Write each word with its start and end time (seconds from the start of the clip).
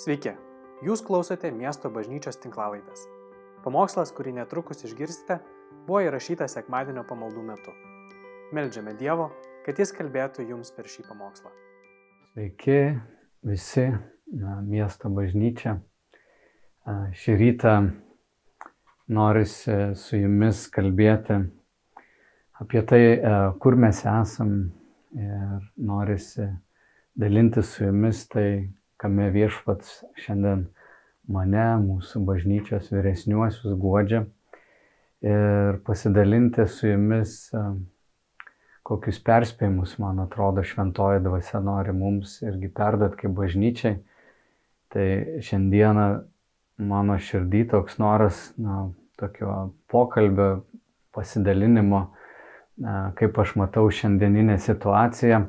Sveiki, 0.00 0.30
jūs 0.80 1.02
klausote 1.04 1.50
miesto 1.52 1.90
bažnyčios 1.92 2.38
tinklavaitės. 2.40 3.02
Pamokslas, 3.60 4.08
kurį 4.16 4.30
netrukus 4.38 4.80
išgirsite, 4.88 5.36
buvo 5.84 6.00
įrašytas 6.06 6.54
sekmadienio 6.56 7.02
pamaldų 7.04 7.42
metu. 7.44 7.74
Meldžiame 8.56 8.94
Dievo, 8.96 9.26
kad 9.66 9.76
Jis 9.76 9.92
kalbėtų 9.92 10.46
jums 10.48 10.72
per 10.72 10.88
šį 10.88 11.04
pamokslą. 11.10 11.52
Sveiki 12.30 12.78
visi, 13.44 13.86
na, 14.40 14.56
miesto 14.64 15.12
bažnyčia. 15.12 15.76
Šį 17.20 17.36
rytą 17.44 17.76
norisi 19.12 19.78
su 20.00 20.16
jumis 20.16 20.64
kalbėti 20.72 21.42
apie 22.56 22.86
tai, 22.88 23.04
kur 23.60 23.76
mes 23.76 24.00
esam 24.08 24.58
ir 25.12 25.72
norisi 25.76 26.48
dalinti 27.12 27.60
su 27.60 27.90
jumis 27.90 28.24
tai, 28.32 28.48
kame 29.00 29.30
viešpats 29.32 30.02
šiandien 30.20 30.66
mane, 31.30 31.66
mūsų 31.84 32.22
bažnyčios 32.26 32.90
vyresniuosius 32.92 33.78
guodžia 33.80 34.24
ir 35.24 35.80
pasidalinti 35.86 36.66
su 36.68 36.88
jumis, 36.88 37.34
kokius 38.86 39.20
perspėjimus, 39.24 39.98
man 40.02 40.22
atrodo, 40.24 40.64
šventoji 40.66 41.22
dvasia 41.24 41.60
nori 41.62 41.94
mums 41.94 42.40
irgi 42.42 42.70
perduoti 42.74 43.20
kaip 43.22 43.36
bažnyčiai. 43.36 43.98
Tai 44.90 45.06
šiandieną 45.46 46.06
mano 46.90 47.18
širdį 47.20 47.66
toks 47.70 48.00
noras, 48.02 48.48
na, 48.58 48.88
tokio 49.20 49.70
pokalbio, 49.92 50.64
pasidalinimo, 51.14 52.08
kaip 53.18 53.38
aš 53.38 53.54
matau 53.60 53.86
šiandieninę 53.92 54.56
situaciją, 54.62 55.44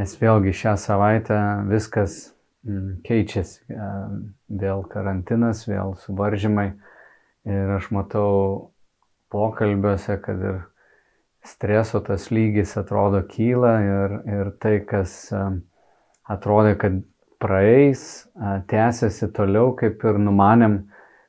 nes 0.00 0.16
vėlgi 0.18 0.54
šią 0.56 0.74
savaitę 0.80 1.38
viskas 1.68 2.20
keičiasi, 3.06 3.62
e, 3.72 3.90
vėl 4.60 4.84
karantinas, 4.90 5.64
vėl 5.68 5.94
suvaržymai 6.00 6.68
ir 7.48 7.72
aš 7.76 7.88
matau 7.94 8.72
pokalbiuose, 9.32 10.18
kad 10.20 10.42
ir 10.44 10.60
streso 11.46 12.02
tas 12.04 12.28
lygis 12.30 12.76
atrodo 12.76 13.22
kyla 13.28 13.74
ir, 13.84 14.16
ir 14.28 14.52
tai, 14.60 14.80
kas 14.84 15.32
e, 15.32 15.44
atrodė, 16.28 16.76
kad 16.80 17.00
praeis, 17.40 18.26
e, 18.36 18.58
tęsiasi 18.68 19.30
toliau, 19.36 19.72
kaip 19.78 20.04
ir 20.04 20.20
numanėm, 20.20 20.82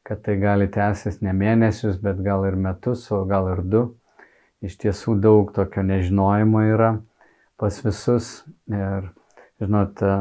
kad 0.03 0.25
tai 0.25 0.35
gali 0.41 0.67
tęsis 0.67 1.21
ne 1.23 1.31
mėnesius, 1.37 2.01
bet 2.03 2.19
gal 2.25 2.43
ir 2.49 2.59
metus, 2.59 3.07
o 3.13 3.23
gal 3.29 3.47
ir 3.53 3.63
du. 3.63 3.85
Iš 4.61 4.75
tiesų 4.83 5.15
daug 5.21 5.55
tokio 5.55 5.81
nežinojimo 5.85 6.61
yra 6.67 6.91
pas 7.57 7.79
visus. 7.85 8.41
Ir, 8.69 9.07
žinot, 9.61 10.01
e, 10.01 10.15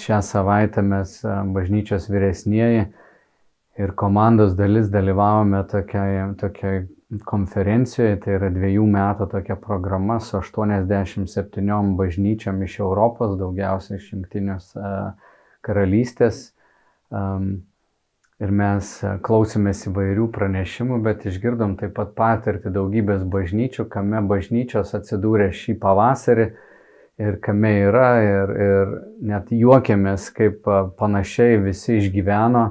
šią 0.00 0.20
savaitę 0.24 0.82
mes 0.82 1.20
bažnyčios 1.54 2.08
vyresnieji 2.10 2.86
ir 3.76 3.92
komandos 3.94 4.56
dalis 4.56 4.88
dalyvavome 4.92 5.62
tokiai, 5.68 6.32
tokiai 6.40 6.86
konferencijoje, 7.28 8.16
tai 8.24 8.34
yra 8.38 8.50
dviejų 8.50 8.86
metų 8.90 9.28
tokia 9.30 9.54
programa 9.60 10.18
su 10.20 10.40
87 10.40 11.94
bažnyčiom 11.98 12.62
iš 12.66 12.80
Europos, 12.80 13.36
daugiausiai 13.38 14.00
iš 14.00 14.08
Junktinės 14.12 14.72
karalystės. 15.66 16.50
Ir 18.36 18.50
mes 18.52 18.88
klausėmės 19.24 19.86
įvairių 19.88 20.26
pranešimų, 20.34 20.98
bet 21.04 21.22
išgirdom 21.30 21.78
taip 21.80 21.94
pat 21.96 22.10
patirti 22.18 22.72
daugybės 22.74 23.22
bažnyčių, 23.32 23.86
kame 23.88 24.20
bažnyčios 24.28 24.92
atsidūrė 24.98 25.52
šį 25.56 25.78
pavasarį 25.80 26.50
ir 27.18 27.38
kame 27.40 27.72
yra 27.88 28.10
ir, 28.22 28.50
ir 28.60 28.90
net 29.24 29.52
juokėmės, 29.54 30.28
kaip 30.36 30.66
panašiai 30.98 31.60
visi 31.64 31.96
išgyveno 32.00 32.66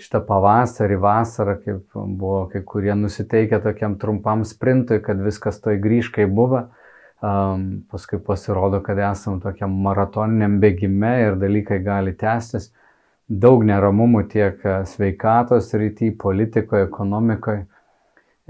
šitą 0.00 0.22
pavasarį, 0.26 0.96
vasarą, 1.02 1.58
kaip 1.62 1.82
buvo 1.94 2.46
kai 2.52 2.62
kurie 2.66 2.94
nusiteikę 2.96 3.60
tokiam 3.62 3.98
trumpam 4.00 4.46
sprintui, 4.48 5.02
kad 5.04 5.20
viskas 5.22 5.60
toj 5.62 5.78
grįž 5.82 6.12
kaip 6.14 6.32
buvo. 6.32 6.66
Um, 7.22 7.84
paskui 7.92 8.18
pasirodo, 8.18 8.80
kad 8.82 8.98
esam 8.98 9.36
tokiam 9.44 9.76
maratoniniam 9.84 10.56
bėgime 10.62 11.12
ir 11.28 11.36
dalykai 11.38 11.78
gali 11.84 12.16
tęstis. 12.18 12.72
Daug 13.30 13.62
neramumų 13.62 14.24
tiek 14.32 14.64
sveikatos 14.90 15.70
rytį, 15.78 16.10
politikoje, 16.18 16.88
ekonomikoje. 16.88 17.62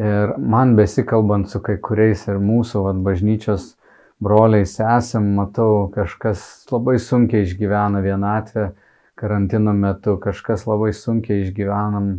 Ir 0.00 0.32
man 0.40 0.72
besikalbant 0.78 1.50
su 1.52 1.60
kai 1.60 1.76
kuriais 1.84 2.24
ir 2.32 2.40
mūsų 2.40 2.86
vat, 2.86 3.02
bažnyčios 3.04 3.74
broliais 4.22 4.78
esam, 4.80 5.32
matau, 5.36 5.88
kažkas 5.94 6.42
labai 6.70 6.98
sunkiai 7.02 7.46
išgyvena 7.46 8.02
vienatvę, 8.04 8.70
karantino 9.18 9.74
metu 9.74 10.16
kažkas 10.22 10.66
labai 10.68 10.92
sunkiai 10.94 11.42
išgyvenam 11.46 12.12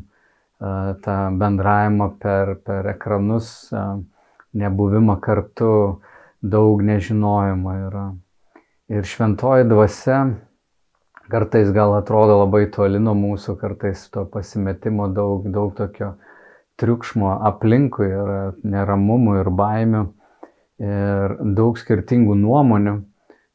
tą 1.03 1.17
bendravimą 1.39 2.09
per, 2.19 2.55
per 2.63 2.89
ekranus, 2.93 3.69
nebuvimą 4.53 5.17
kartu, 5.23 5.99
daug 6.43 6.83
nežinojimo 6.83 7.75
yra. 7.87 8.07
Ir 8.91 9.07
šventoji 9.07 9.67
dvasia 9.69 10.19
kartais 11.31 11.71
gal 11.73 11.95
atrodo 11.97 12.35
labai 12.41 12.65
toli 12.71 12.99
nuo 12.99 13.15
mūsų, 13.15 13.55
kartais 13.61 14.03
to 14.11 14.25
pasimetimo 14.29 15.07
daug, 15.07 15.47
daug 15.51 15.71
tokio 15.77 16.13
triukšmo 16.79 17.31
aplinkui 17.47 18.09
ir 18.09 18.33
neramumų 18.67 19.39
ir 19.39 19.49
baimių 19.55 20.03
ir 20.83 21.35
daug 21.55 21.79
skirtingų 21.79 22.35
nuomonių. 22.39 22.99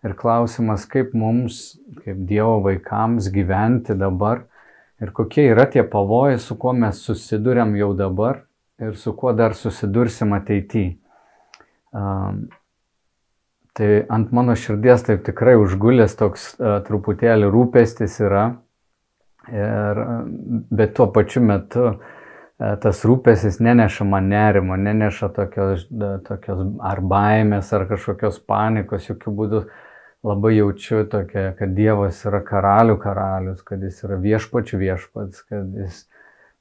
Ir 0.07 0.15
klausimas, 0.15 0.85
kaip 0.87 1.11
mums, 1.19 1.75
kaip 2.05 2.21
Dievo 2.29 2.61
vaikams 2.63 3.33
gyventi 3.35 3.97
dabar 3.99 4.45
ir 5.03 5.11
kokie 5.15 5.49
yra 5.51 5.67
tie 5.71 5.83
pavojai, 5.83 6.39
su 6.39 6.55
kuo 6.59 6.73
mes 6.75 7.01
susidurėm 7.03 7.75
jau 7.79 7.91
dabar 7.99 8.45
ir 8.79 8.95
su 8.95 9.13
kuo 9.19 9.33
dar 9.35 9.57
susidursim 9.59 10.37
ateityje. 10.39 10.95
Um, 11.99 12.45
tai 13.75 14.05
ant 14.13 14.31
mano 14.35 14.55
širdies 14.59 15.03
taip 15.07 15.25
tikrai 15.27 15.57
užgulęs 15.59 16.15
toks 16.19 16.53
uh, 16.59 16.79
truputėlį 16.87 17.49
rūpestis 17.51 18.19
yra, 18.23 18.45
ir, 19.49 20.03
bet 20.69 20.93
tuo 20.99 21.09
pačiu 21.15 21.43
metu 21.49 21.87
uh, 21.89 22.18
tas 22.59 23.05
rūpesis 23.07 23.61
neneša 23.63 24.05
man 24.05 24.29
nerimo, 24.33 24.77
neneša 24.77 25.31
tokios, 25.35 25.87
tokios 26.27 26.65
ar 26.83 27.01
baimės, 27.01 27.71
ar 27.75 27.87
kažkokios 27.91 28.41
panikos, 28.47 29.07
jokių 29.13 29.35
būdų. 29.43 29.63
Labai 30.27 30.57
jaučiu 30.57 31.05
tokia, 31.07 31.53
kad 31.55 31.77
Dievas 31.77 32.25
yra 32.27 32.41
karalių 32.43 32.97
karalius, 32.99 33.61
kad 33.63 33.85
jis 33.87 34.01
yra 34.03 34.17
viešpačių 34.19 34.81
viešpats, 34.81 35.45
kad 35.47 35.77
jis 35.79 36.01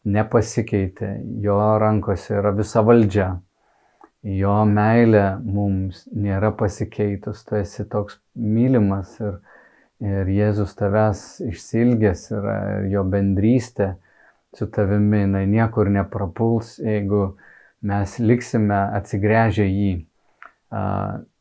nepasikeitė, 0.06 1.10
jo 1.42 1.58
rankose 1.82 2.36
yra 2.38 2.52
visa 2.54 2.84
valdžia, 2.86 3.32
jo 4.22 4.56
meilė 4.70 5.26
mums 5.42 6.06
nėra 6.14 6.54
pasikeitus, 6.54 7.42
tu 7.50 7.58
esi 7.58 7.88
toks 7.90 8.20
mylimas 8.38 9.18
ir, 9.18 9.40
ir 10.06 10.30
Jėzus 10.38 10.78
tavęs 10.78 11.26
išsilgęs 11.50 12.28
yra 12.38 12.60
ir 12.78 12.92
jo 12.94 13.08
bendrystė 13.10 13.96
su 14.56 14.70
tavimi, 14.72 15.26
jinai 15.26 15.46
niekur 15.50 15.90
neprapuls, 15.92 16.78
jeigu 16.80 17.38
mes 17.88 18.18
liksime 18.20 18.78
atsigręžę 18.98 19.66
jį. 19.68 19.92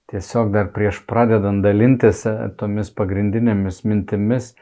Tiesiog 0.07 0.53
dar 0.55 0.71
prieš 0.75 1.01
pradedant 1.09 1.65
dalintis 1.65 2.23
tomis 2.59 2.93
pagrindinėmis 2.95 3.83
mintimis, 3.87 4.53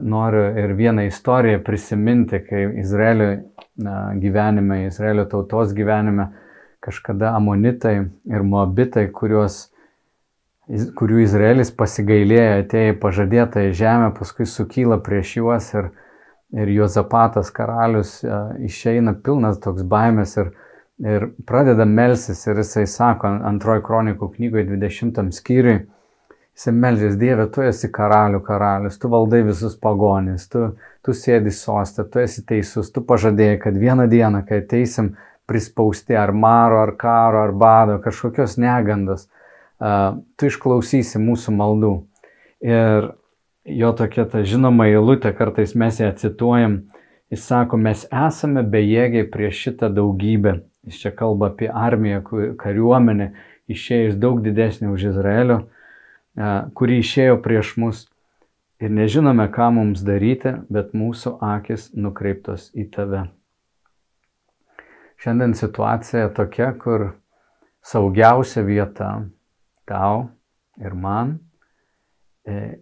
noriu 0.00 0.44
ir 0.60 0.74
vieną 0.76 1.06
istoriją 1.08 1.62
prisiminti, 1.64 2.40
kai 2.44 2.66
Izraelio 2.80 3.30
gyvenime, 4.20 4.86
Izraelio 4.86 5.24
tautos 5.28 5.72
gyvenime 5.76 6.30
kažkada 6.84 7.34
amonitai 7.36 7.96
ir 8.28 8.44
moabitai, 8.44 9.08
kuriuos, 9.12 9.68
kurių 10.68 11.22
Izraelis 11.24 11.72
pasigailėjo, 11.74 12.62
atėjo 12.64 12.92
į 12.94 12.98
pažadėtąją 13.02 13.72
žemę, 13.76 14.12
paskui 14.18 14.46
sukyla 14.48 15.00
prieš 15.04 15.36
juos 15.40 15.72
ir, 15.74 15.90
ir 16.56 16.70
Jozapatas 16.72 17.50
karalius 17.52 18.22
išeina 18.64 19.14
pilnas 19.24 19.60
toks 19.60 19.84
baimės 19.84 20.36
ir, 20.40 20.50
ir 21.04 21.28
pradeda 21.46 21.84
melsis 21.84 22.46
ir 22.46 22.60
jisai 22.62 22.86
sako 22.88 23.34
antroji 23.50 23.84
kronikų 23.84 24.30
knygoje 24.36 24.64
20 24.70 25.32
skyriui, 25.36 25.82
jisai 26.56 26.74
melžės 26.74 27.18
Dieve, 27.20 27.46
tu 27.52 27.62
esi 27.62 27.90
karalių 27.92 28.40
karalius, 28.46 28.98
tu 28.98 29.10
valdai 29.12 29.44
visus 29.46 29.76
pagonys, 29.78 30.48
tu, 30.50 30.70
tu 31.04 31.14
sėdi 31.14 31.52
sostė, 31.54 32.08
tu 32.08 32.24
esi 32.24 32.44
teisus, 32.48 32.90
tu 32.90 33.04
pažadėjai, 33.06 33.60
kad 33.62 33.78
vieną 33.78 34.08
dieną, 34.10 34.42
kai 34.48 34.62
ateisim 34.64 35.14
prispausti 35.48 36.16
ar 36.16 36.32
maro, 36.32 36.82
ar 36.82 36.96
karo, 37.00 37.44
ar 37.46 37.52
bado, 37.56 38.00
kažkokios 38.04 38.58
negandos, 38.60 39.28
uh, 39.80 40.18
tu 40.36 40.48
išklausysi 40.50 41.20
mūsų 41.22 41.54
maldų. 41.56 41.94
Ir 42.66 43.12
jo 43.64 43.92
tokia 43.96 44.28
ta 44.28 44.44
žinoma 44.46 44.86
eilutė, 44.92 45.32
kartais 45.36 45.74
mes 45.74 46.00
ją 46.00 46.12
cituojam, 46.20 46.82
jis 47.32 47.44
sako, 47.48 47.76
mes 47.80 48.06
esame 48.08 48.62
bejėgiai 48.62 49.26
prieš 49.32 49.66
šitą 49.66 49.92
daugybę 49.94 50.60
Jis 50.88 51.00
čia 51.02 51.10
kalba 51.12 51.50
apie 51.50 51.68
armiją, 51.68 52.22
kariuomenę, 52.56 53.32
išėjus 53.68 54.14
daug 54.16 54.38
didesnį 54.40 54.88
už 54.88 55.10
Izraelio, 55.10 55.58
kuri 56.78 57.02
išėjo 57.02 57.40
prieš 57.44 57.74
mus. 57.76 58.06
ir 58.78 58.92
nežinome, 58.94 59.48
ką 59.50 59.72
mums 59.74 60.04
daryti, 60.06 60.52
bet 60.70 60.92
mūsų 60.94 61.32
akis 61.42 61.88
nukreiptos 61.98 62.68
į 62.78 62.84
tave. 62.94 63.24
Šiandien 65.18 65.56
situacija 65.58 66.28
tokia, 66.30 66.70
kur 66.78 67.18
saugiausia 67.82 68.62
vieta 68.62 69.26
tau 69.82 70.28
ir 70.78 70.94
man 70.94 71.40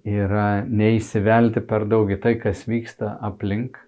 yra 0.07 0.63
neįsivelti 0.67 1.63
per 1.67 1.87
daug 1.91 2.11
į 2.13 2.21
tai, 2.23 2.37
kas 2.41 2.65
vyksta 2.69 3.17
aplink, 3.27 3.79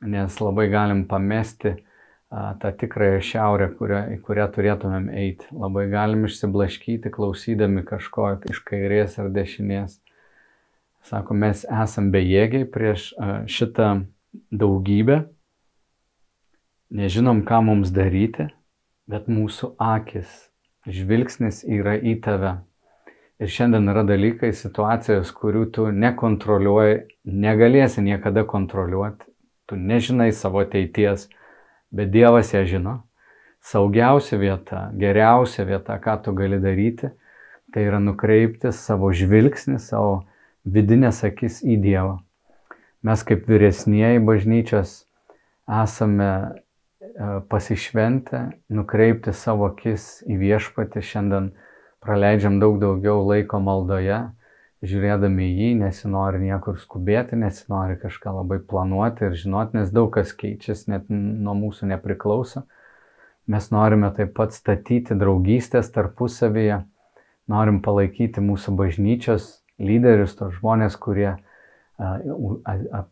nes 0.00 0.36
labai 0.40 0.68
galim 0.72 1.04
pamesti 1.08 1.76
tą 2.30 2.70
tikrąją 2.78 3.18
šiaurę, 3.26 3.66
kurią, 3.78 4.04
į 4.14 4.20
kurią 4.22 4.46
turėtumėm 4.54 5.08
eiti. 5.10 5.48
Labai 5.50 5.88
galim 5.90 6.28
išsiblaškyti, 6.28 7.10
klausydami 7.10 7.82
kažko 7.86 8.36
iš 8.50 8.62
kairės 8.68 9.18
ar 9.18 9.32
dešinės. 9.34 9.98
Sako, 11.10 11.34
mes 11.34 11.64
esam 11.64 12.10
bejėgiai 12.14 12.68
prieš 12.70 13.10
šitą 13.50 13.90
daugybę, 14.52 15.24
nežinom, 16.94 17.42
ką 17.48 17.62
mums 17.66 17.90
daryti, 17.94 18.50
bet 19.10 19.26
mūsų 19.26 19.74
akis, 19.80 20.28
žvilgsnis 20.86 21.64
yra 21.66 21.96
į 21.98 22.20
tave. 22.22 22.58
Ir 23.40 23.48
šiandien 23.48 23.88
yra 23.88 24.02
dalykai, 24.04 24.50
situacijos, 24.52 25.30
kurių 25.32 25.62
tu 25.72 25.86
nekontroliuoji, 25.96 26.96
negalėsi 27.24 28.02
niekada 28.04 28.44
kontroliuoti, 28.44 29.24
tu 29.64 29.78
nežinai 29.80 30.28
savo 30.36 30.60
ateities, 30.60 31.30
bet 31.88 32.12
Dievas 32.12 32.52
ją 32.52 32.66
žino. 32.68 32.98
Saugiausia 33.64 34.36
vieta, 34.40 34.82
geriausia 34.96 35.64
vieta, 35.68 35.96
ką 36.00 36.18
tu 36.24 36.34
gali 36.36 36.60
daryti, 36.60 37.08
tai 37.72 37.86
yra 37.88 38.00
nukreipti 38.02 38.74
savo 38.76 39.08
žvilgsnį, 39.12 39.78
savo 39.80 40.26
vidinės 40.64 41.22
akis 41.24 41.62
į 41.64 41.78
Dievą. 41.80 42.18
Mes 43.00 43.24
kaip 43.24 43.48
vyresnieji 43.48 44.20
bažnyčios 44.20 44.94
esame 45.64 46.28
e, 46.28 46.50
pasišventę, 47.48 48.42
nukreipti 48.68 49.32
savo 49.32 49.70
akis 49.70 50.18
į 50.28 50.36
viešpatį. 50.40 51.04
Šiandien 51.04 51.52
praleidžiam 52.04 52.58
daug 52.60 52.78
daugiau 52.80 53.22
laiko 53.28 53.60
maldoje, 53.62 54.20
žiūrėdami 54.80 55.44
į 55.44 55.56
jį, 55.60 55.70
nesinori 55.82 56.40
niekur 56.40 56.78
skubėti, 56.80 57.36
nesinori 57.36 57.98
kažką 58.00 58.32
labai 58.38 58.60
planuoti 58.64 59.26
ir 59.28 59.36
žinoti, 59.36 59.76
nes 59.76 59.92
daug 59.92 60.08
kas 60.14 60.32
keičiasi, 60.36 60.88
net 60.94 61.10
nuo 61.12 61.56
mūsų 61.58 61.90
nepriklauso. 61.92 62.64
Mes 63.50 63.66
norime 63.74 64.08
taip 64.16 64.32
pat 64.36 64.54
statyti 64.56 65.16
draugystės 65.18 65.90
tarpusavyje, 65.92 66.82
norim 67.50 67.80
palaikyti 67.84 68.40
mūsų 68.44 68.76
bažnyčios 68.78 69.50
lyderius, 69.80 70.36
tos 70.38 70.54
žmonės, 70.60 70.96
kurie 71.00 71.34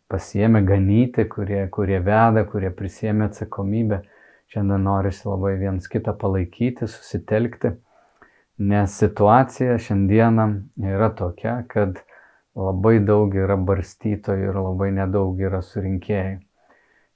pasiemė 0.09 0.63
ganyti, 0.65 1.27
kurie, 1.29 1.67
kurie 1.75 1.99
veda, 2.01 2.47
kurie 2.49 2.71
prisėmė 2.73 3.29
atsakomybę. 3.29 4.01
Šiandien 4.49 4.87
norisi 4.87 5.27
labai 5.29 5.59
viens 5.61 5.85
kitą 5.93 6.15
palaikyti, 6.17 6.89
susitelkti 6.89 7.75
Nes 8.59 8.95
situacija 8.99 9.77
šiandieną 9.79 10.47
yra 10.83 11.13
tokia, 11.15 11.61
kad 11.71 12.01
labai 12.59 12.99
daug 13.07 13.35
yra 13.39 13.55
barstytojų 13.55 14.49
ir 14.51 14.59
labai 14.59 14.89
nedaug 14.97 15.39
yra 15.39 15.61
surinkėjų. 15.63 16.41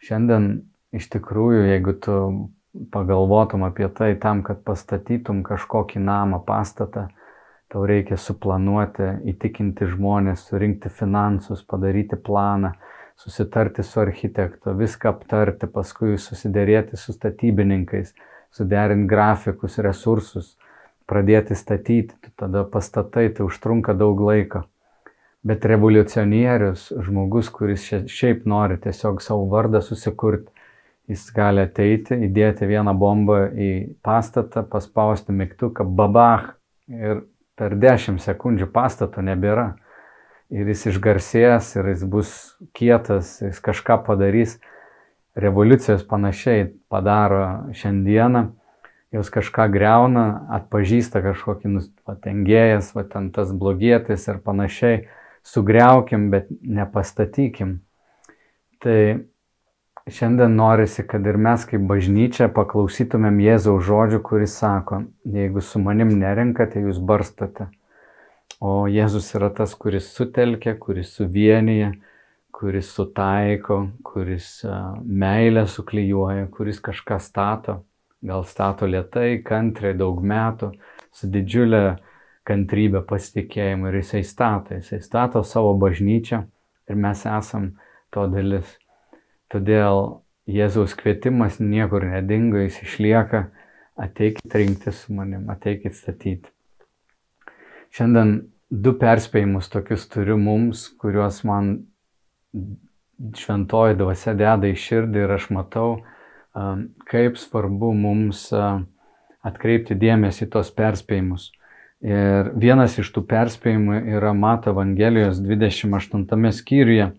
Šiandien 0.03 0.47
iš 0.95 1.09
tikrųjų, 1.11 1.65
jeigu 1.67 1.97
tu 1.99 2.15
pagalvotum 2.95 3.67
apie 3.67 3.89
tai 3.91 4.15
tam, 4.23 4.45
kad 4.47 4.63
pastatytum 4.63 5.43
kažkokį 5.43 6.05
namą, 6.07 6.45
pastatą, 6.47 7.09
tau 7.73 7.85
reikia 7.91 8.21
suplanuoti, 8.21 9.11
įtikinti 9.35 9.91
žmonės, 9.97 10.47
surinkti 10.47 10.95
finansus, 10.95 11.67
padaryti 11.67 12.21
planą, 12.23 12.77
susitarti 13.19 13.83
su 13.83 13.99
architektu, 14.01 14.77
viską 14.79 15.11
aptarti, 15.11 15.67
paskui 15.67 16.15
susidėrėti 16.23 16.95
su 17.01 17.19
statybininkais, 17.19 18.15
suderinti 18.55 19.11
grafikus, 19.11 19.83
resursus 19.83 20.55
pradėti 21.09 21.57
statyti, 21.59 22.15
tada 22.39 22.65
pastatai, 22.69 23.29
tai 23.35 23.47
užtrunka 23.47 23.95
daug 23.99 24.21
laiko. 24.21 24.65
Bet 25.43 25.65
revoliucionierius, 25.67 26.93
žmogus, 27.03 27.49
kuris 27.51 27.89
šiaip 28.07 28.45
nori 28.47 28.79
tiesiog 28.79 29.19
savo 29.25 29.49
vardą 29.51 29.81
susikurti, 29.83 30.53
jis 31.11 31.25
gali 31.35 31.65
ateiti, 31.67 32.15
įdėti 32.29 32.69
vieną 32.71 32.95
bombą 32.99 33.41
į 33.51 33.71
pastatą, 34.07 34.63
paspausti 34.63 35.35
mygtuką, 35.35 35.85
babach 35.85 36.53
ir 36.87 37.25
per 37.59 37.75
10 37.75 38.23
sekundžių 38.23 38.71
pastato 38.73 39.25
nebėra. 39.25 39.73
Ir 40.53 40.69
jis 40.69 40.85
išgarsės, 40.91 41.71
ir 41.81 41.91
jis 41.95 42.03
bus 42.05 42.33
kietas, 42.77 43.39
jis 43.41 43.61
kažką 43.65 44.03
padarys. 44.07 44.59
Revoliucijos 45.33 46.03
panašiai 46.05 46.67
padaro 46.93 47.73
šiandieną 47.73 48.51
jos 49.13 49.29
kažką 49.33 49.69
greuna, 49.73 50.27
atpažįsta 50.57 51.21
kažkokį 51.25 51.75
patengėjas, 52.09 52.95
va 52.97 53.05
ten 53.05 53.29
tas 53.35 53.53
blogietis 53.53 54.25
ir 54.29 54.41
panašiai, 54.45 55.03
sugriaukim, 55.45 56.31
bet 56.33 56.49
nepastatykim. 56.63 57.81
Tai 58.83 58.99
šiandien 60.09 60.57
norisi, 60.57 61.05
kad 61.07 61.27
ir 61.29 61.37
mes 61.37 61.67
kaip 61.69 61.85
bažnyčia 61.91 62.49
paklausytumėm 62.57 63.43
Jėzaus 63.45 63.85
žodžių, 63.87 64.23
kuris 64.25 64.57
sako, 64.59 65.05
jeigu 65.29 65.61
su 65.61 65.83
manim 65.83 66.17
nerenkate, 66.19 66.81
jūs 66.81 66.99
barstate. 66.99 67.69
O 68.63 68.87
Jėzus 68.89 69.29
yra 69.37 69.51
tas, 69.53 69.75
kuris 69.75 70.09
sutelkia, 70.15 70.77
kuris 70.79 71.13
suvienyje, 71.19 71.93
kuris 72.55 72.91
sutaiko, 72.95 73.89
kuris 74.07 74.61
meilę 75.05 75.67
suklyjuoja, 75.69 76.47
kuris 76.55 76.79
kažką 76.81 77.19
stato 77.21 77.83
gal 78.23 78.45
stato 78.47 78.87
lietai, 78.87 79.43
kantriai, 79.45 79.97
daug 79.99 80.23
metų, 80.23 80.73
su 81.13 81.29
didžiulė 81.31 81.83
kantrybė, 82.49 83.03
pasitikėjimu 83.07 83.91
ir 83.91 84.01
jisai 84.01 84.23
stato, 84.27 84.77
jisai 84.79 85.01
stato 85.03 85.43
savo 85.47 85.75
bažnyčią 85.79 86.43
ir 86.91 86.99
mes 86.99 87.27
esam 87.27 87.73
to 88.15 88.27
dalis. 88.31 88.79
Todėl 89.53 90.23
Jėzaus 90.51 90.97
kvietimas 90.99 91.61
niekur 91.63 92.03
nedingo, 92.09 92.59
jis 92.65 92.81
išlieka, 92.83 93.45
ateikit 94.01 94.55
rinkti 94.59 94.91
su 94.95 95.15
manim, 95.15 95.47
ateikit 95.53 95.95
statyti. 95.95 96.51
Šiandien 97.93 98.39
du 98.73 98.95
perspėjimus 98.99 99.69
tokius 99.71 100.09
turiu 100.11 100.39
mums, 100.41 100.89
kuriuos 100.99 101.43
man 101.47 101.75
šventoji 103.39 103.99
dvasia 104.01 104.35
deda 104.35 104.71
į 104.71 104.79
širdį 104.81 105.23
ir 105.23 105.35
aš 105.37 105.51
matau, 105.55 106.01
kaip 106.53 107.39
svarbu 107.41 107.93
mums 107.97 108.49
atkreipti 109.43 109.97
dėmesį 109.99 110.49
tos 110.53 110.71
perspėjimus. 110.75 111.51
Ir 112.03 112.51
vienas 112.59 112.97
iš 112.99 113.13
tų 113.15 113.23
perspėjimų 113.31 114.01
yra 114.17 114.33
Mato 114.35 114.73
Evangelijos 114.73 115.39
28 115.39 116.51
skyriuje. 116.59 117.13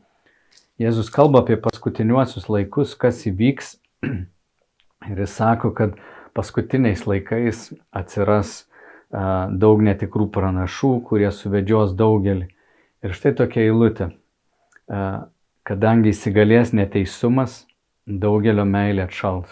Jėzus 0.82 1.12
kalba 1.13 1.44
apie 1.44 1.56
paskutiniuosius 1.62 2.50
laikus, 2.52 2.98
kas 3.00 3.22
įvyks. 3.30 3.78
Ir 5.12 5.20
jis 5.24 5.36
sako, 5.40 5.72
kad 5.75 5.96
paskutiniais 6.36 7.06
laikais 7.08 7.70
atsiras 7.96 8.63
daug 9.13 9.84
netikrų 9.86 10.28
pranašų, 10.34 10.94
kurie 11.08 11.30
suvedžios 11.32 11.94
daugelį. 11.96 12.50
Ir 13.04 13.16
štai 13.16 13.34
tokia 13.38 13.68
eilutė. 13.68 14.10
Kadangi 15.63 16.12
įsigalės 16.12 16.74
neteisumas, 16.75 17.63
daugelio 18.07 18.65
meilė 18.65 19.07
atšals. 19.07 19.51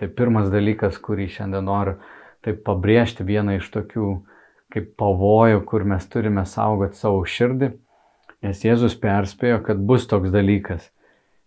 Tai 0.00 0.08
pirmas 0.16 0.48
dalykas, 0.52 0.96
kurį 0.96 1.28
šiandien 1.28 1.66
noriu 1.68 1.98
taip 2.44 2.62
pabrėžti, 2.64 3.26
vieną 3.26 3.58
iš 3.58 3.68
tokių 3.74 4.10
kaip 4.72 4.94
pavojų, 5.00 5.64
kur 5.68 5.84
mes 5.84 6.06
turime 6.08 6.46
saugoti 6.46 6.96
savo 6.96 7.24
širdį, 7.26 7.72
nes 8.46 8.62
Jėzus 8.64 8.94
perspėjo, 8.96 9.58
kad 9.66 9.82
bus 9.82 10.06
toks 10.08 10.32
dalykas, 10.32 10.86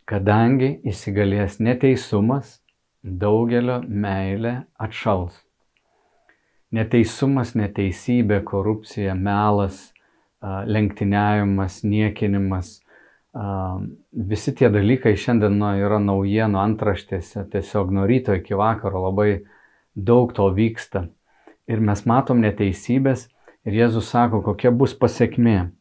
kadangi 0.05 0.75
įsigalės 0.85 1.57
neteisumas, 1.63 2.59
daugelio 3.03 3.79
meilė 3.87 4.63
atšals. 4.77 5.39
Neteisumas, 6.73 7.53
neteisybė, 7.57 8.41
korupcija, 8.45 9.13
melas, 9.15 9.91
lenktyniavimas, 10.43 11.83
niekinimas, 11.85 12.82
visi 13.33 14.53
tie 14.53 14.69
dalykai 14.69 15.15
šiandien 15.17 15.57
nu, 15.57 15.71
yra 15.81 15.97
naujienų 16.01 16.59
antraštėse, 16.61 17.47
tiesiog 17.49 17.93
nuo 17.93 18.05
ryto 18.09 18.35
iki 18.37 18.53
vakaro 18.53 19.07
labai 19.07 19.43
daug 19.95 20.33
to 20.33 20.49
vyksta. 20.53 21.07
Ir 21.65 21.81
mes 21.81 22.05
matom 22.05 22.43
neteisybės 22.43 23.29
ir 23.65 23.79
Jėzus 23.79 24.11
sako, 24.11 24.43
kokia 24.45 24.71
bus 24.71 24.93
pasiekmė. 24.93 25.71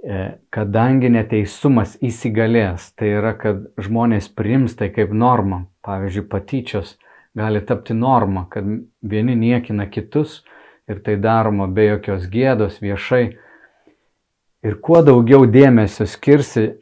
E, 0.00 0.20
kadangi 0.52 1.10
neteisumas 1.12 1.98
įsigalės, 2.00 2.90
tai 2.96 3.12
yra, 3.20 3.34
kad 3.36 3.66
žmonės 3.80 4.30
priims 4.32 4.76
tai 4.76 4.88
kaip 4.92 5.12
normą, 5.12 5.66
pavyzdžiui, 5.84 6.24
patyčios 6.28 6.96
gali 7.36 7.60
tapti 7.64 7.94
norma, 7.94 8.46
kad 8.50 8.64
vieni 9.00 9.36
niekina 9.36 9.86
kitus 9.86 10.40
ir 10.88 11.00
tai 11.04 11.16
daroma 11.20 11.68
be 11.68 11.86
jokios 11.86 12.26
gėdos 12.32 12.80
viešai, 12.82 13.36
Ir 14.66 14.76
kuo 14.84 15.00
daugiau 15.00 15.46
dėmesio 15.48 16.04
skirsi 16.04 16.74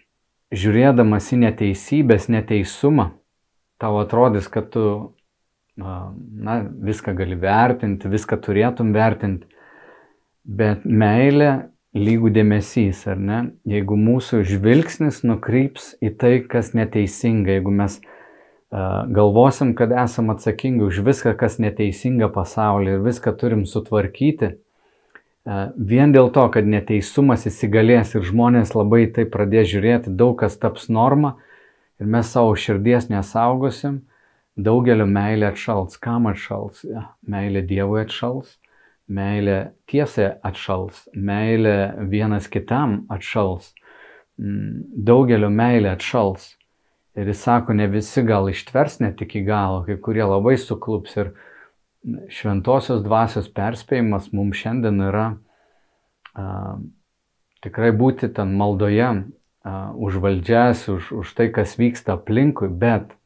žiūrėdamas 0.55 1.29
į 1.35 1.43
neteisybės, 1.45 2.27
neteisumą, 2.33 3.13
tau 3.79 4.01
atrodys, 4.01 4.49
kad 4.51 4.73
tu 4.75 4.85
na, 5.79 6.59
viską 6.67 7.15
gali 7.19 7.39
vertinti, 7.39 8.11
viską 8.11 8.41
turėtum 8.43 8.91
vertinti, 8.97 9.47
bet 10.43 10.83
meilė 10.83 11.71
lygų 11.95 12.33
dėmesys, 12.35 13.05
ar 13.11 13.19
ne? 13.21 13.41
Jeigu 13.69 13.97
mūsų 13.99 14.43
žvilgsnis 14.49 15.23
nukryps 15.27 15.95
į 16.05 16.15
tai, 16.19 16.35
kas 16.51 16.73
neteisinga, 16.77 17.55
jeigu 17.57 17.73
mes 17.75 17.99
uh, 18.03 19.05
galvosim, 19.15 19.75
kad 19.79 19.95
esam 19.95 20.33
atsakingi 20.35 20.85
už 20.85 21.03
viską, 21.07 21.37
kas 21.39 21.59
neteisinga 21.63 22.31
pasaulyje 22.35 22.99
ir 22.99 23.05
viską 23.07 23.35
turim 23.41 23.65
sutvarkyti, 23.69 24.57
vien 25.77 26.13
dėl 26.13 26.31
to, 26.35 26.45
kad 26.53 26.69
neteisumas 26.69 27.47
įsigalės 27.49 28.15
ir 28.19 28.27
žmonės 28.29 28.75
labai 28.77 29.07
tai 29.15 29.25
pradės 29.25 29.71
žiūrėti, 29.73 30.13
daug 30.13 30.37
kas 30.41 30.59
taps 30.61 30.89
norma 30.93 31.37
ir 31.99 32.07
mes 32.07 32.29
savo 32.29 32.53
širdies 32.59 33.09
nesaugosim, 33.09 34.03
daugelio 34.57 35.07
meilė 35.09 35.53
atšals. 35.53 35.97
Kam 36.03 36.29
atšals? 36.31 36.85
Meilė 37.27 37.65
Dievui 37.67 38.03
atšals 38.05 38.59
meilė 39.09 39.73
tiesai 39.89 40.35
atšals, 40.45 41.07
meilė 41.17 42.09
vienas 42.13 42.49
kitam 42.53 43.05
atšals, 43.13 43.73
mm, 44.39 45.05
daugelio 45.09 45.51
meilė 45.51 45.95
atšals. 45.97 46.55
Ir 47.19 47.33
jis 47.33 47.41
sako, 47.43 47.75
ne 47.75 47.89
visi 47.91 48.23
gal 48.23 48.47
ištvers 48.47 49.01
net 49.01 49.23
iki 49.25 49.43
galo, 49.43 49.83
kai 49.87 49.97
kurie 49.97 50.23
labai 50.23 50.55
suklups. 50.61 51.17
Ir 51.17 51.33
šventosios 52.33 53.03
dvasios 53.05 53.49
perspėjimas 53.53 54.31
mums 54.33 54.61
šiandien 54.61 55.03
yra 55.09 55.27
a, 56.35 56.79
tikrai 57.65 57.91
būti 57.97 58.31
ten 58.35 58.55
maldoje 58.59 59.09
a, 59.09 59.23
už 59.95 60.21
valdžias, 60.25 60.89
už, 60.93 61.13
už 61.23 61.35
tai, 61.39 61.51
kas 61.55 61.77
vyksta 61.81 62.17
aplinkui, 62.19 62.71
bet 62.71 63.19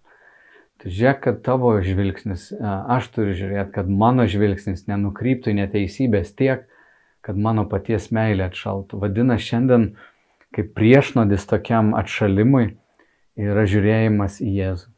Tai 0.82 0.90
žiūrėk, 0.90 1.18
kad 1.22 1.36
tavo 1.46 1.76
žvilgsnis, 1.78 2.48
aš 2.58 3.04
turiu 3.14 3.36
žiūrėti, 3.38 3.70
kad 3.70 3.86
mano 3.86 4.24
žvilgsnis 4.26 4.88
nenukryptų 4.90 5.52
į 5.52 5.60
neteisybės 5.60 6.32
tiek, 6.34 6.64
kad 7.22 7.38
mano 7.38 7.62
paties 7.70 8.08
meilė 8.10 8.48
atšaltų. 8.48 8.98
Vadina 8.98 9.36
šiandien 9.38 9.92
kaip 10.50 10.72
priešnodis 10.74 11.46
tokiam 11.46 11.92
atšalimui 11.94 12.72
yra 13.38 13.62
žiūrėjimas 13.62 14.40
į 14.42 14.50
Jėzų. 14.56 14.90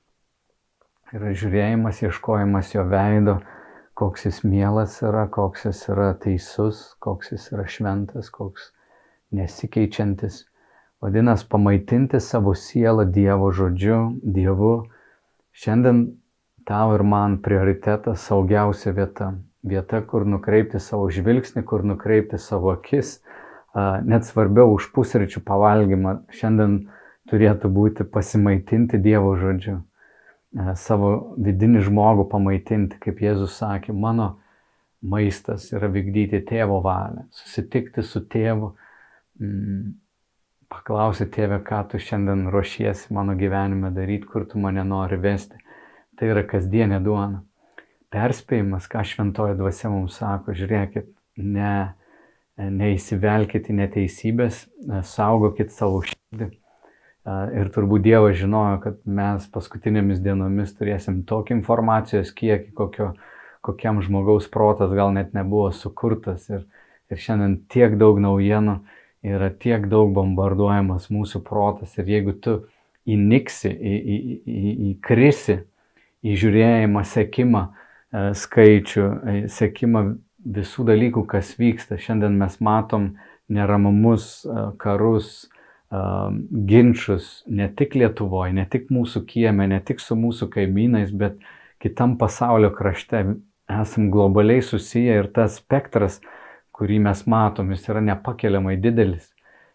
Yra 1.20 1.34
žiūrėjimas, 1.42 2.00
ieškojimas 2.08 2.72
jo 2.72 2.86
veido, 2.88 3.36
koks 3.94 4.26
jis 4.26 4.42
mielas 4.44 4.98
yra, 5.02 5.28
koks 5.30 5.68
jis 5.68 5.84
yra 5.92 6.10
teisus, 6.24 6.82
koks 6.98 7.32
jis 7.32 7.46
yra 7.52 7.68
šventas, 7.70 8.30
koks 8.30 8.72
nesikeičiantis. 9.34 10.44
Vadinasi, 11.04 11.46
pamaitinti 11.50 12.20
savo 12.20 12.54
sielą 12.56 13.04
Dievo 13.12 13.50
žodžiu, 13.52 13.98
Dievu 14.22 14.74
Šiandien 15.54 15.98
tau 16.66 16.96
ir 16.96 17.04
man 17.06 17.36
prioritetas 17.42 18.24
saugiausia 18.26 18.90
vieta. 18.96 19.28
Vieta, 19.62 20.00
kur 20.02 20.24
nukreipti 20.26 20.80
savo 20.82 21.06
žvilgsnį, 21.14 21.62
kur 21.62 21.84
nukreipti 21.86 22.40
savo 22.42 22.72
akis. 22.72 23.20
Net 24.10 24.26
svarbiau 24.26 24.74
už 24.74 24.88
pusryčių 24.96 25.44
pavalgymą 25.46 26.16
šiandien 26.34 26.74
turėtų 27.30 27.70
būti 27.76 28.06
pasimaitinti 28.16 28.98
Dievo 29.06 29.36
žodžiu. 29.38 29.78
Savo 30.78 31.34
vidinį 31.42 31.82
žmogų 31.88 32.28
pamaitinti, 32.30 33.00
kaip 33.02 33.18
Jėzus 33.24 33.56
sakė, 33.58 33.90
mano 33.90 34.36
maistas 35.02 35.66
yra 35.74 35.88
vykdyti 35.90 36.44
tėvo 36.46 36.78
valią, 36.84 37.26
susitikti 37.34 38.04
su 38.06 38.22
tėvu, 38.30 38.70
mm, 39.42 39.88
paklausi 40.70 41.26
tėvę, 41.26 41.58
ką 41.66 41.82
tu 41.90 41.98
šiandien 41.98 42.46
ruošiesi 42.54 43.12
mano 43.14 43.34
gyvenime 43.38 43.90
daryti, 43.94 44.30
kur 44.30 44.46
tu 44.46 44.62
mane 44.62 44.84
nori 44.86 45.18
vesti. 45.20 45.58
Tai 46.14 46.30
yra 46.30 46.44
kasdienė 46.46 47.02
duona. 47.02 47.42
Perspėjimas, 48.14 48.86
ką 48.86 49.02
šventoji 49.02 49.58
dvasia 49.58 49.90
mums 49.90 50.20
sako, 50.20 50.54
žiūrėkit, 50.54 51.08
ne, 51.42 51.94
neįsivelkit 52.54 53.70
į 53.72 53.80
neteisybės, 53.80 54.68
saugokit 55.10 55.74
savo 55.74 56.04
širdį. 56.06 56.52
Ir 57.24 57.70
turbūt 57.72 58.02
Dievas 58.04 58.36
žinojo, 58.36 58.80
kad 58.82 58.96
mes 59.08 59.46
paskutinėmis 59.52 60.18
dienomis 60.20 60.74
turėsim 60.76 61.22
tokį 61.24 61.54
informacijos 61.56 62.34
kiekį, 62.36 62.74
kokio, 62.76 63.14
kokiam 63.64 64.02
žmogaus 64.04 64.50
protas 64.52 64.92
gal 64.92 65.14
net 65.16 65.32
nebuvo 65.32 65.70
sukurtas. 65.72 66.44
Ir, 66.52 66.66
ir 67.08 67.22
šiandien 67.24 67.62
tiek 67.72 67.96
daug 68.00 68.20
naujienų 68.20 68.76
yra 69.24 69.48
tiek 69.48 69.88
daug 69.88 70.12
bombarduojamas 70.12 71.08
mūsų 71.08 71.40
protas 71.46 71.96
ir 71.96 72.12
jeigu 72.12 72.36
tu 72.44 72.58
įniksi, 73.08 73.72
į, 73.72 73.94
į, 73.94 74.18
į, 74.44 74.74
įkrisi 74.92 75.62
į 76.24 76.36
žiūrėjimą, 76.40 77.02
sekimą 77.08 77.64
e, 77.68 78.26
skaičių, 78.40 79.04
e, 79.04 79.36
sekimą 79.52 80.04
visų 80.56 80.86
dalykų, 80.88 81.24
kas 81.28 81.54
vyksta. 81.60 81.98
Šiandien 82.00 82.36
mes 82.40 82.56
matom 82.64 83.14
neramumus, 83.52 84.44
e, 84.44 84.66
karus, 84.80 85.46
ginčius 86.68 87.42
ne 87.46 87.68
tik 87.76 87.94
Lietuvoje, 87.98 88.52
ne 88.56 88.64
tik 88.70 88.88
mūsų 88.94 89.24
kieme, 89.28 89.66
ne 89.70 89.80
tik 89.80 90.00
su 90.00 90.16
mūsų 90.18 90.48
kaimynais, 90.52 91.12
bet 91.14 91.36
kitam 91.82 92.16
pasaulio 92.20 92.72
krašte 92.74 93.24
esam 93.70 94.10
globaliai 94.12 94.62
susiję 94.62 95.20
ir 95.22 95.30
tas 95.34 95.58
spektras 95.60 96.20
kurį 96.74 96.98
mes 97.06 97.22
matom, 97.30 97.70
jis 97.74 97.86
yra 97.92 98.02
nepakeliamai 98.04 98.76
didelis. 98.82 99.30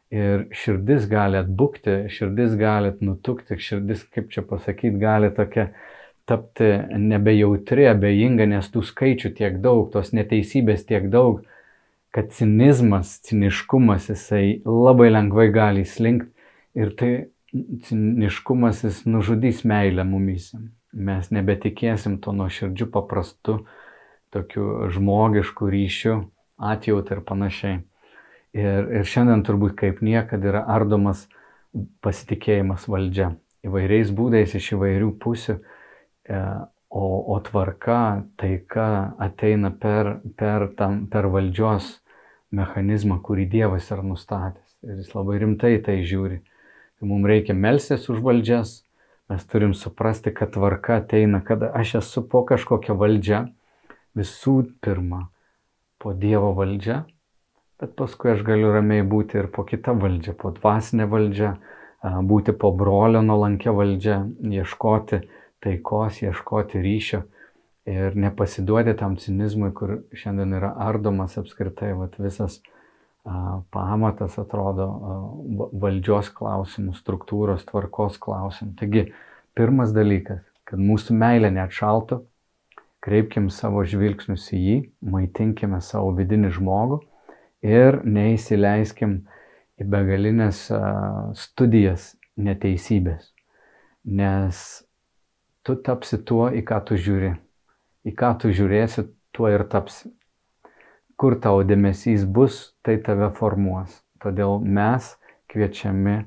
Ir 0.10 0.48
širdis 0.58 1.06
gali 1.10 1.38
atbukti, 1.38 2.10
širdis 2.10 2.56
gali 2.58 2.96
nutukti, 3.06 3.60
širdis, 3.62 4.04
kaip 4.14 4.32
čia 4.34 4.44
pasakyti, 4.50 4.98
gali 5.02 5.30
tokia 5.36 5.70
tapti 6.30 6.70
nebejautri, 6.98 7.86
abejinga, 7.90 8.48
nes 8.50 8.70
tų 8.74 8.84
skaičių 8.90 9.32
tiek 9.38 9.60
daug, 9.62 9.88
tos 9.94 10.12
neteisybės 10.18 10.86
tiek 10.90 11.08
daug, 11.14 11.44
kad 12.16 12.32
cinizmas, 12.34 13.20
ciniškumas 13.26 14.10
jisai 14.10 14.62
labai 14.66 15.10
lengvai 15.12 15.50
gali 15.54 15.86
slinkti 15.86 16.34
ir 16.80 16.96
tai 16.98 17.12
ciniškumas 17.86 18.84
jis 18.84 19.04
nužudys 19.06 19.64
meilę 19.66 20.06
mumyse. 20.06 20.58
Mes 20.94 21.30
nebetikėsim 21.30 22.18
to 22.22 22.34
nuoširdžių 22.34 22.88
paprastu, 22.94 23.60
tokiu 24.34 24.90
žmogišku 24.94 25.70
ryšiu 25.70 26.16
atjautą 26.58 27.18
ir 27.18 27.22
panašiai. 27.26 27.82
Ir, 28.58 28.88
ir 28.98 29.06
šiandien 29.06 29.44
turbūt 29.46 29.76
kaip 29.78 30.02
niekada 30.02 30.50
yra 30.50 30.64
ardomas 30.74 31.28
pasitikėjimas 32.02 32.88
valdžia 32.90 33.36
įvairiais 33.66 34.10
būdais 34.16 34.56
iš 34.58 34.74
įvairių 34.78 35.12
pusių, 35.22 35.60
e, 35.60 36.42
o, 36.90 37.34
o 37.34 37.40
tvarka, 37.40 38.26
taika 38.38 39.14
ateina 39.22 39.72
per, 39.72 40.20
per, 40.38 40.70
tam, 40.78 41.06
per 41.12 41.30
valdžios 41.30 42.00
mechanizmą, 42.56 43.20
kurį 43.22 43.46
Dievas 43.50 43.92
yra 43.94 44.04
nustatęs. 44.06 44.66
Ir 44.86 45.02
jis 45.02 45.14
labai 45.14 45.38
rimtai 45.44 45.76
tai 45.86 46.00
žiūri. 46.08 46.42
Tai 47.00 47.10
mums 47.12 47.30
reikia 47.30 47.54
melstis 47.54 48.10
už 48.10 48.24
valdžias, 48.26 48.82
mes 49.30 49.46
turim 49.46 49.76
suprasti, 49.78 50.34
kad 50.34 50.56
tvarka 50.56 50.98
ateina, 51.04 51.44
kad 51.46 51.64
aš 51.70 52.00
esu 52.02 52.26
po 52.26 52.42
kažkokią 52.50 52.98
valdžią, 52.98 53.44
visų 54.18 54.56
pirma, 54.82 55.28
po 56.02 56.16
Dievo 56.18 56.54
valdžia, 56.58 57.04
bet 57.80 57.94
paskui 58.00 58.34
aš 58.34 58.42
galiu 58.48 58.72
ramiai 58.74 59.06
būti 59.06 59.38
ir 59.38 59.50
po 59.54 59.66
kitą 59.68 59.94
valdžią, 60.00 60.34
po 60.40 60.52
dvasinę 60.56 61.06
valdžią, 61.12 61.52
būti 62.26 62.56
po 62.56 62.72
brolio 62.76 63.22
nuolankę 63.22 63.72
valdžią, 63.76 64.18
ieškoti 64.58 65.22
taikos, 65.64 66.22
ieškoti 66.24 66.82
ryšio 66.84 67.24
ir 67.90 68.16
nepasiduoti 68.20 68.94
tam 69.00 69.16
cinizmui, 69.20 69.72
kur 69.76 70.00
šiandien 70.18 70.54
yra 70.60 70.74
ardomas 70.86 71.38
apskritai 71.42 71.92
vat, 71.98 72.18
visas 72.22 72.60
a, 73.26 73.62
pamatas, 73.74 74.38
atrodo, 74.42 74.86
a, 74.86 75.18
valdžios 75.84 76.32
klausimų, 76.36 76.94
struktūros, 77.00 77.66
tvarkos 77.70 78.20
klausimų. 78.22 78.76
Taigi, 78.80 79.06
pirmas 79.58 79.94
dalykas, 79.96 80.44
kad 80.70 80.82
mūsų 80.82 81.18
meilė 81.18 81.52
neatšaltų, 81.56 82.22
kreipkim 83.04 83.48
savo 83.54 83.84
žvilgsnius 83.88 84.50
į 84.54 84.60
jį, 84.60 84.78
maitinkime 85.16 85.80
savo 85.82 86.12
vidinį 86.18 86.52
žmogų 86.60 87.00
ir 87.66 88.02
neįsileiskim 88.06 89.22
į 89.80 89.88
begalinės 89.90 90.66
studijas 91.40 92.14
neteisybės. 92.40 93.32
Nes 94.04 94.84
tu 95.64 95.76
tapsi 95.86 96.22
tuo, 96.24 96.50
į 96.52 96.64
ką 96.68 96.82
tu 96.88 97.00
žiūri. 97.00 97.34
Į 98.08 98.16
ką 98.20 98.34
tu 98.42 98.54
žiūrėsi, 98.56 99.08
tuo 99.36 99.50
ir 99.52 99.66
tapsi. 99.72 100.12
Kur 101.20 101.36
tavo 101.44 101.66
dėmesys 101.68 102.24
bus, 102.26 102.76
tai 102.86 102.98
tave 103.04 103.32
formuos. 103.36 104.00
Todėl 104.24 104.60
mes 104.64 105.16
kviečiami 105.52 106.22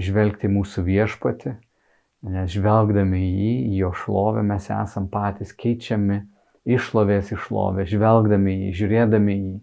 žvelgti 0.00 0.48
mūsų 0.48 0.86
viešpati, 0.88 1.56
Nes 2.22 2.52
žvelgdami 2.54 3.18
į 3.18 3.30
jį, 3.34 3.54
į 3.66 3.78
jo 3.80 3.90
šlovę, 3.98 4.44
mes 4.46 4.68
esam 4.70 5.08
patys 5.10 5.50
keičiami 5.58 6.20
išlovės 6.70 7.32
išlovę, 7.34 7.82
žvelgdami 7.90 8.52
į 8.52 8.58
jį, 8.60 8.74
žiūrėdami 8.78 9.34
į 9.34 9.46
jį. 9.48 9.60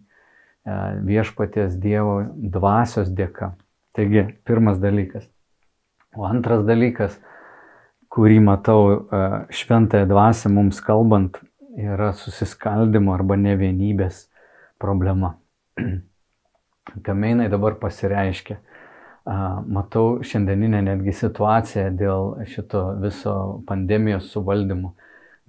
viešpaties 1.08 1.78
Dievo 1.80 2.18
dvasios 2.36 3.08
dėka. 3.16 3.54
Taigi, 3.96 4.26
pirmas 4.44 4.78
dalykas. 4.84 5.24
O 6.14 6.28
antras 6.28 6.66
dalykas, 6.68 7.16
kurį 8.14 8.40
matau 8.44 8.82
e, 8.92 9.22
šventąją 9.54 10.10
dvasę 10.10 10.52
mums 10.54 10.82
kalbant, 10.86 11.40
yra 11.80 12.12
susiskaldimo 12.18 13.14
arba 13.14 13.38
nevienybės 13.40 14.26
problema. 14.82 15.36
Kame 17.06 17.34
jinai 17.34 17.50
dabar 17.52 17.78
pasireiškia? 17.80 18.58
Matau 19.70 20.24
šiandieninę 20.26 20.80
netgi 20.88 21.14
situaciją 21.14 21.90
dėl 22.00 22.32
šito 22.50 22.82
viso 23.04 23.34
pandemijos 23.68 24.32
suvaldymo. 24.34 24.96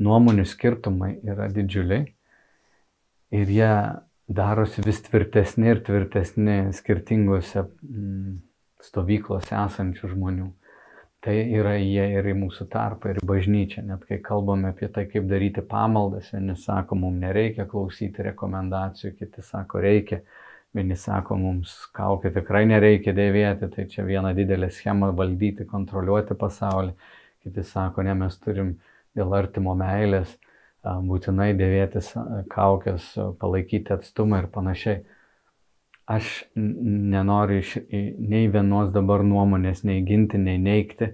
Nuomonių 0.00 0.45
skirtumai 0.49 1.14
yra 1.25 1.47
didžiuliai 1.52 2.02
ir 3.37 3.52
jie 3.52 3.73
darosi 4.29 4.85
vis 4.85 5.00
tvirtesni 5.07 5.73
ir 5.73 5.83
tvirtesni 5.87 6.59
skirtingose 6.76 7.64
mm, 7.64 8.37
stovyklose 8.85 9.57
esančių 9.57 10.12
žmonių. 10.14 10.49
Tai 11.21 11.35
yra 11.37 11.75
jie 11.77 12.07
ir 12.17 12.27
į 12.31 12.33
mūsų 12.39 12.65
tarpą, 12.73 13.11
ir 13.12 13.19
į 13.21 13.27
bažnyčią. 13.29 13.83
Net 13.85 14.07
kai 14.09 14.17
kalbame 14.25 14.71
apie 14.73 14.89
tai, 14.89 15.05
kaip 15.11 15.27
daryti 15.29 15.61
pamaldas, 15.69 16.31
vieni 16.33 16.55
sako, 16.57 16.97
mums 16.97 17.21
nereikia 17.21 17.67
klausyti 17.69 18.25
rekomendacijų, 18.25 19.12
kiti 19.19 19.45
sako, 19.45 19.83
reikia. 19.85 20.23
Vieni 20.73 20.97
sako, 20.97 21.37
mums 21.37 21.75
kaukė 21.99 22.31
tikrai 22.33 22.62
nereikia 22.71 23.12
dėvėti, 23.12 23.69
tai 23.75 23.85
čia 23.91 24.05
viena 24.07 24.31
didelė 24.33 24.71
schema 24.73 25.11
valdyti, 25.19 25.67
kontroliuoti 25.69 26.37
pasaulį. 26.41 26.95
Kiti 27.45 27.65
sako, 27.67 28.05
ne, 28.07 28.15
mes 28.15 28.39
turim 28.41 28.77
dėl 29.19 29.35
artimo 29.35 29.75
meilės 29.77 30.37
būtinai 30.85 31.53
dėvėtis 31.59 32.15
kaukės, 32.55 33.12
palaikyti 33.41 33.93
atstumą 33.99 34.45
ir 34.45 34.49
panašiai. 34.55 35.03
Aš 36.11 36.31
nenoriu 36.57 37.61
iš, 37.62 37.76
nei 38.19 38.49
vienos 38.50 38.90
dabar 38.95 39.23
nuomonės 39.23 39.85
nei 39.87 40.00
ginti, 40.02 40.40
nei 40.43 40.59
neikti, 40.59 41.12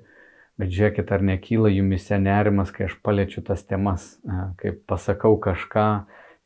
bet 0.56 0.72
žiūrėkit, 0.72 1.12
ar 1.12 1.24
nekyla 1.34 1.68
jumise 1.74 2.16
nerimas, 2.22 2.72
kai 2.72 2.86
aš 2.88 2.96
paliečiu 3.04 3.44
tas 3.44 3.66
temas, 3.68 4.14
kai 4.56 4.72
pasakau 4.88 5.36
kažką, 5.42 5.86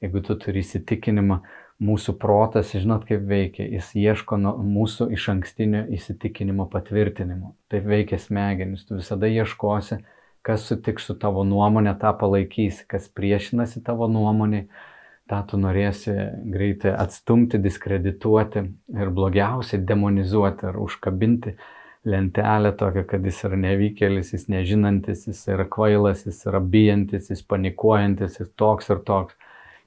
jeigu 0.02 0.22
tu 0.26 0.34
turi 0.42 0.64
įsitikinimą, 0.64 1.40
mūsų 1.80 2.16
protas, 2.20 2.74
žinot, 2.76 3.06
kaip 3.08 3.22
veikia, 3.28 3.64
jis 3.70 3.94
ieško 3.96 4.36
mūsų 4.60 5.08
iš 5.16 5.30
ankstinio 5.32 5.86
įsitikinimo 5.96 6.66
patvirtinimo. 6.72 7.54
Taip 7.72 7.86
veikia 7.88 8.18
smegenis, 8.20 8.84
tu 8.88 8.98
visada 8.98 9.30
ieškosi, 9.30 10.02
kas 10.44 10.66
sutiks 10.68 11.08
su 11.08 11.16
tavo 11.20 11.44
nuomonė, 11.48 11.94
tą 12.00 12.12
palaikysi, 12.20 12.84
kas 12.90 13.08
priešinasi 13.16 13.84
tavo 13.86 14.08
nuomonė, 14.12 14.66
tą 15.30 15.40
tu 15.46 15.58
norėsi 15.60 16.14
greitai 16.52 16.94
atstumti, 16.98 17.60
diskredituoti 17.62 18.64
ir 18.98 19.12
blogiausiai 19.14 19.82
demonizuoti 19.86 20.66
ar 20.70 20.78
užkabinti 20.82 21.54
lentelę 22.10 22.72
tokią, 22.80 23.04
kad 23.08 23.26
jis 23.28 23.42
yra 23.46 23.58
nevykėlis, 23.60 24.32
jis 24.34 24.48
nežinantis, 24.50 25.26
jis 25.28 25.42
yra 25.52 25.66
kvailas, 25.68 26.24
jis 26.26 26.40
yra 26.48 26.60
bijantis, 26.60 27.28
jis 27.30 27.44
panikuojantis, 27.46 28.40
jis 28.40 28.50
toks 28.58 28.90
ir 28.90 29.04
toks. 29.06 29.36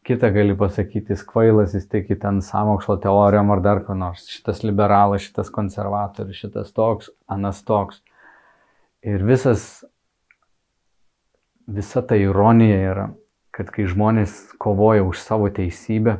Kita 0.03 0.29
gali 0.35 0.55
pasakyti, 0.59 1.15
jis 1.15 1.23
kvailas, 1.25 1.73
jis 1.77 1.88
tiki 1.89 2.15
ten 2.19 2.41
samokslo 2.43 2.97
teorijom 3.01 3.53
ar 3.55 3.63
dar 3.63 3.81
ko 3.88 3.95
nors. 3.95 4.27
Šitas 4.29 4.62
liberalas, 4.67 5.23
šitas 5.25 5.50
konservatorius, 5.53 6.41
šitas 6.43 6.71
toks, 6.75 7.09
anas 7.31 7.63
toks. 7.65 8.03
Ir 9.03 9.23
visas 9.25 9.83
visa 11.67 12.01
ta 12.01 12.15
ironija 12.19 12.79
yra, 12.91 13.07
kad 13.53 13.69
kai 13.74 13.86
žmonės 13.89 14.55
kovoja 14.62 15.03
už 15.05 15.22
savo 15.22 15.50
teisybę, 15.53 16.17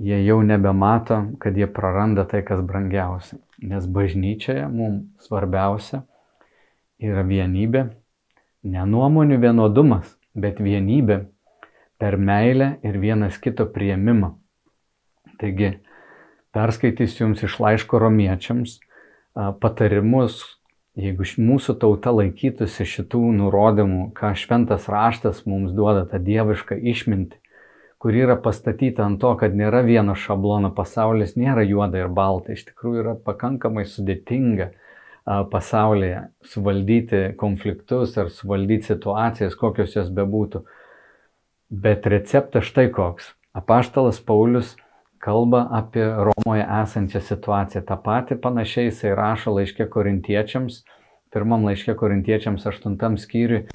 jie 0.00 0.20
jau 0.24 0.38
nebemato, 0.46 1.24
kad 1.42 1.56
jie 1.58 1.66
praranda 1.66 2.24
tai, 2.24 2.44
kas 2.46 2.62
brangiausia. 2.64 3.40
Nes 3.60 3.84
bažnyčioje 3.84 4.64
mums 4.72 5.26
svarbiausia 5.26 6.04
yra 7.02 7.24
vienybė, 7.26 7.90
ne 8.64 8.86
nuomonių 8.88 9.40
vienodumas, 9.42 10.14
bet 10.32 10.62
vienybė 10.62 11.24
per 12.00 12.16
meilę 12.16 12.78
ir 12.86 12.96
vienas 13.02 13.36
kito 13.42 13.66
prieimimą. 13.68 14.32
Taigi, 15.40 15.74
perskaitysiu 16.56 17.26
Jums 17.26 17.44
iš 17.44 17.58
laiško 17.60 18.00
romiečiams 18.00 18.78
patarimus, 19.60 20.40
Jeigu 21.00 21.24
mūsų 21.40 21.78
tauta 21.80 22.12
laikytųsi 22.12 22.84
šitų 22.84 23.20
nurodymų, 23.38 24.10
ką 24.16 24.34
šventas 24.36 24.88
raštas 24.92 25.46
mums 25.48 25.72
duoda, 25.72 26.02
tą 26.10 26.18
dievišką 26.20 26.76
išmintį, 26.92 27.38
kur 28.00 28.16
yra 28.16 28.36
pastatyta 28.40 29.06
ant 29.06 29.20
to, 29.22 29.30
kad 29.40 29.56
nėra 29.56 29.80
vieno 29.86 30.16
šablono, 30.16 30.72
pasaulis 30.76 31.36
nėra 31.40 31.64
juoda 31.64 32.02
ir 32.02 32.12
balta, 32.12 32.52
iš 32.52 32.66
tikrųjų 32.68 33.04
yra 33.04 33.14
pakankamai 33.16 33.86
sudėtinga 33.88 34.70
pasaulyje 35.50 36.26
suvaldyti 36.52 37.22
konfliktus 37.40 38.16
ar 38.18 38.30
suvaldyti 38.34 38.90
situacijas, 38.90 39.56
kokios 39.56 39.96
jos 39.96 40.12
bebūtų. 40.12 40.64
Bet 41.70 42.08
receptas 42.10 42.66
štai 42.66 42.88
koks. 42.92 43.34
Apaštalas 43.54 44.18
Paulius 44.20 44.74
kalba 45.20 45.66
apie 45.70 46.04
Romoje 46.04 46.64
esančią 46.82 47.20
situaciją. 47.20 47.84
Ta 47.86 47.96
pati 47.96 48.36
panašiai 48.40 48.88
jisai 48.88 49.14
rašo 49.16 49.52
laiškė 49.58 49.86
korintiečiams, 49.92 50.82
pirmam 51.32 51.66
laiškė 51.68 51.94
korintiečiams 52.00 52.66
aštuntam 52.66 53.18
skyriui. 53.20 53.66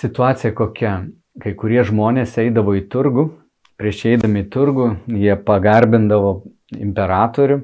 Situacija 0.00 0.54
kokia? 0.56 0.98
Kai 1.36 1.52
kurie 1.52 1.82
žmonės 1.84 2.38
eidavo 2.40 2.72
į 2.78 2.86
turgų, 2.92 3.26
prieš 3.76 4.06
eidami 4.14 4.46
į 4.46 4.48
turgų 4.54 4.86
jie 5.12 5.34
pagarbindavo 5.36 6.30
imperatorių 6.72 7.58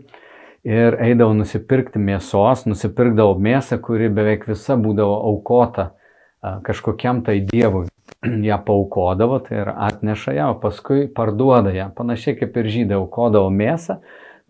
ir 0.68 0.98
eidavo 1.00 1.32
nusipirkti 1.38 1.98
mėsos, 1.98 2.66
nusipirkdavo 2.68 3.38
mėsą, 3.40 3.80
kuri 3.80 4.12
beveik 4.12 4.44
visa 4.50 4.76
būdavo 4.76 5.16
aukota 5.32 5.90
kažkokiam 6.42 7.24
tai 7.24 7.40
dievui. 7.48 7.86
ją 8.50 8.58
paukodavo, 8.66 9.40
tai 9.46 9.62
yra 9.64 9.74
atneša 9.88 10.36
ją, 10.36 10.50
o 10.54 10.60
paskui 10.62 11.08
parduoda 11.14 11.72
ją. 11.74 11.90
Panašiai 11.96 12.38
kaip 12.40 12.56
ir 12.60 12.70
žydai 12.76 12.98
aukodavo 13.00 13.50
mėsą, 13.50 13.98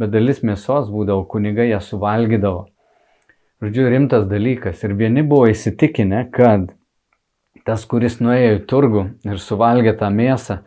bet 0.00 0.12
dalis 0.12 0.42
mėsos 0.46 0.90
būdavo, 0.92 1.24
kunigai 1.30 1.70
ją 1.70 1.80
suvalgydavo. 1.84 2.66
Žodžiu, 3.62 3.88
rimtas 3.94 4.26
dalykas. 4.26 4.80
Ir 4.82 4.96
vieni 4.98 5.22
buvo 5.22 5.46
įsitikinę, 5.52 6.24
kad 6.34 6.72
tas, 7.66 7.84
kuris 7.86 8.18
nuėjo 8.18 8.56
į 8.56 8.62
turgų 8.66 9.04
ir 9.28 9.38
suvalgė 9.38 9.94
tą 10.00 10.08
mėsą, 10.10 10.62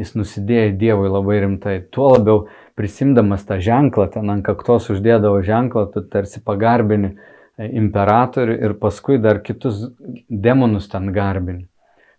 jis 0.00 0.16
nusidėjo 0.18 0.72
Dievui 0.80 1.12
labai 1.12 1.38
rimtai. 1.44 1.76
Tuo 1.94 2.10
labiau 2.16 2.48
prisimdamas 2.74 3.46
tą 3.46 3.60
ženklą, 3.62 4.08
ten 4.10 4.32
ant 4.34 4.42
kaktos 4.46 4.90
uždėdavo 4.90 5.44
ženklą, 5.46 5.86
tu 5.94 6.02
tarsi 6.02 6.42
pagarbini 6.42 7.14
imperatorių 7.60 8.56
ir 8.64 8.76
paskui 8.80 9.20
dar 9.22 9.42
kitus 9.46 9.84
demonus 10.28 10.88
ten 10.90 11.12
garbini. 11.14 11.69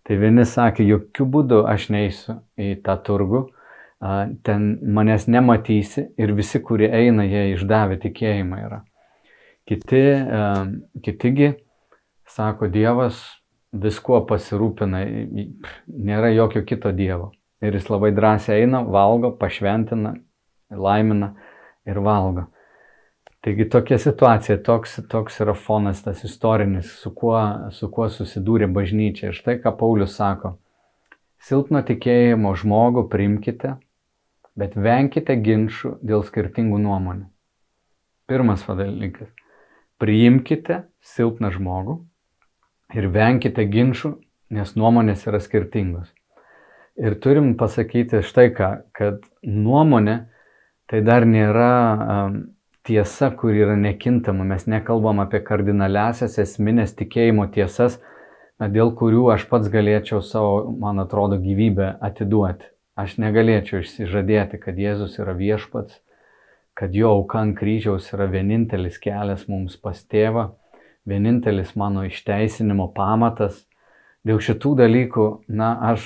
Tai 0.02 0.16
vieni 0.18 0.44
sakė, 0.48 0.84
jokių 0.86 1.26
būdų 1.34 1.58
aš 1.70 1.90
neįsiu 1.94 2.40
į 2.58 2.72
tą 2.82 2.96
turgų, 3.06 3.44
ten 4.42 4.64
manęs 4.82 5.28
nematysi 5.30 6.08
ir 6.18 6.32
visi, 6.34 6.58
kurie 6.58 6.88
eina, 6.90 7.22
jie 7.22 7.52
išdavė 7.52 8.00
tikėjimą 8.02 8.58
yra. 8.64 8.80
Kiti, 9.68 10.02
kitigi 11.06 11.52
sako, 12.26 12.66
Dievas 12.72 13.20
viskuo 13.72 14.18
pasirūpina, 14.26 15.04
nėra 15.86 16.32
jokio 16.34 16.64
kito 16.66 16.90
Dievo. 16.92 17.30
Ir 17.62 17.78
jis 17.78 17.86
labai 17.92 18.10
drąsiai 18.10 18.64
eina, 18.64 18.82
valgo, 18.82 19.30
pašventina, 19.38 20.16
laimina 20.74 21.30
ir 21.86 22.02
valgo. 22.02 22.48
Taigi 23.42 23.64
tokia 23.66 23.96
situacija, 23.98 24.60
toks, 24.62 25.00
toks 25.10 25.40
yra 25.42 25.54
fonas 25.58 26.04
tas 26.04 26.20
istorinis, 26.22 26.92
su 27.02 27.10
kuo, 27.10 27.40
su 27.74 27.88
kuo 27.90 28.06
susidūrė 28.06 28.68
bažnyčia. 28.70 29.32
Ir 29.32 29.34
štai 29.34 29.56
ką 29.64 29.72
Paulius 29.80 30.14
sako. 30.14 30.52
Silpno 31.42 31.80
tikėjimo 31.82 32.52
žmogų 32.60 33.08
priimkite, 33.10 33.72
bet 34.54 34.78
venkite 34.78 35.34
ginčių 35.42 35.96
dėl 36.06 36.22
skirtingų 36.22 36.78
nuomonių. 36.84 37.26
Pirmas 38.30 38.62
dalykas. 38.68 39.26
Priimkite 39.98 40.84
silpną 41.02 41.50
žmogų 41.50 41.98
ir 42.94 43.10
venkite 43.10 43.66
ginčių, 43.66 44.14
nes 44.54 44.76
nuomonės 44.78 45.26
yra 45.26 45.42
skirtingos. 45.42 46.14
Ir 46.94 47.18
turim 47.18 47.56
pasakyti 47.58 48.22
štai 48.22 48.52
ką, 48.54 48.72
kad 48.94 49.22
nuomonė 49.42 50.20
tai 50.86 51.02
dar 51.02 51.26
nėra 51.26 51.70
um, 51.96 52.42
tiesa, 52.86 53.30
kur 53.30 53.54
yra 53.54 53.76
nekintama. 53.78 54.44
Mes 54.44 54.66
nekalbam 54.66 55.22
apie 55.22 55.42
kardinaliasias 55.46 56.38
esminės 56.42 56.94
tikėjimo 56.98 57.46
tiesas, 57.54 57.98
dėl 58.58 58.92
kurių 58.98 59.28
aš 59.34 59.46
pats 59.50 59.70
galėčiau 59.72 60.22
savo, 60.22 60.70
man 60.78 61.02
atrodo, 61.02 61.38
gyvybę 61.42 61.96
atiduoti. 62.02 62.68
Aš 62.98 63.16
negalėčiau 63.22 63.80
išsižadėti, 63.80 64.60
kad 64.60 64.76
Jėzus 64.76 65.16
yra 65.22 65.32
viešpats, 65.38 66.02
kad 66.76 66.92
jo 66.94 67.14
auka 67.16 67.40
ant 67.40 67.56
kryžiaus 67.56 68.10
yra 68.12 68.26
vienintelis 68.28 68.98
kelias 69.00 69.46
mums 69.48 69.78
pas 69.80 69.96
tėvą, 69.96 70.50
vienintelis 71.08 71.72
mano 71.76 72.04
išteisinimo 72.08 72.90
pamatas. 72.96 73.64
Dėl 74.22 74.38
šitų 74.44 74.76
dalykų, 74.84 75.24
na, 75.50 75.72
aš 75.92 76.04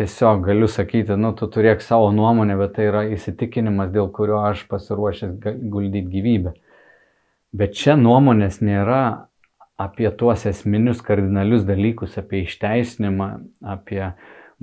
tiesiog 0.00 0.46
galiu 0.46 0.68
sakyti, 0.68 1.12
nu, 1.20 1.34
tu 1.36 1.44
turėk 1.52 1.82
savo 1.84 2.08
nuomonę, 2.16 2.56
bet 2.56 2.78
tai 2.78 2.86
yra 2.88 3.02
įsitikinimas, 3.12 3.90
dėl 3.92 4.08
kurio 4.16 4.38
aš 4.48 4.64
pasiruošęs 4.70 5.34
guldyti 5.44 6.08
gyvybę. 6.08 6.54
Bet 7.52 7.76
čia 7.76 7.98
nuomonės 8.00 8.62
nėra 8.64 9.02
apie 9.80 10.08
tuos 10.16 10.46
esminius 10.48 11.02
kardinalius 11.04 11.66
dalykus, 11.68 12.16
apie 12.20 12.46
išteisinimą, 12.46 13.28
apie 13.60 14.00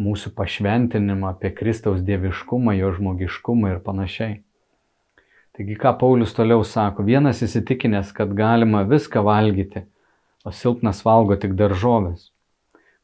mūsų 0.01 0.33
pašventinimą, 0.37 1.35
apie 1.35 1.53
Kristaus 1.53 2.01
dieviškumą, 2.05 2.73
jo 2.79 2.91
žmogiškumą 2.97 3.75
ir 3.75 3.79
panašiai. 3.85 4.39
Taigi 5.57 5.77
ką 5.77 5.93
Paulius 6.01 6.33
toliau 6.37 6.65
sako, 6.65 7.05
vienas 7.05 7.45
įsitikinęs, 7.45 8.09
kad 8.13 8.33
galima 8.37 8.81
viską 8.89 9.21
valgyti, 9.25 9.85
o 10.45 10.53
silpnas 10.53 11.05
valgo 11.05 11.37
tik 11.37 11.53
daržovės. 11.57 12.31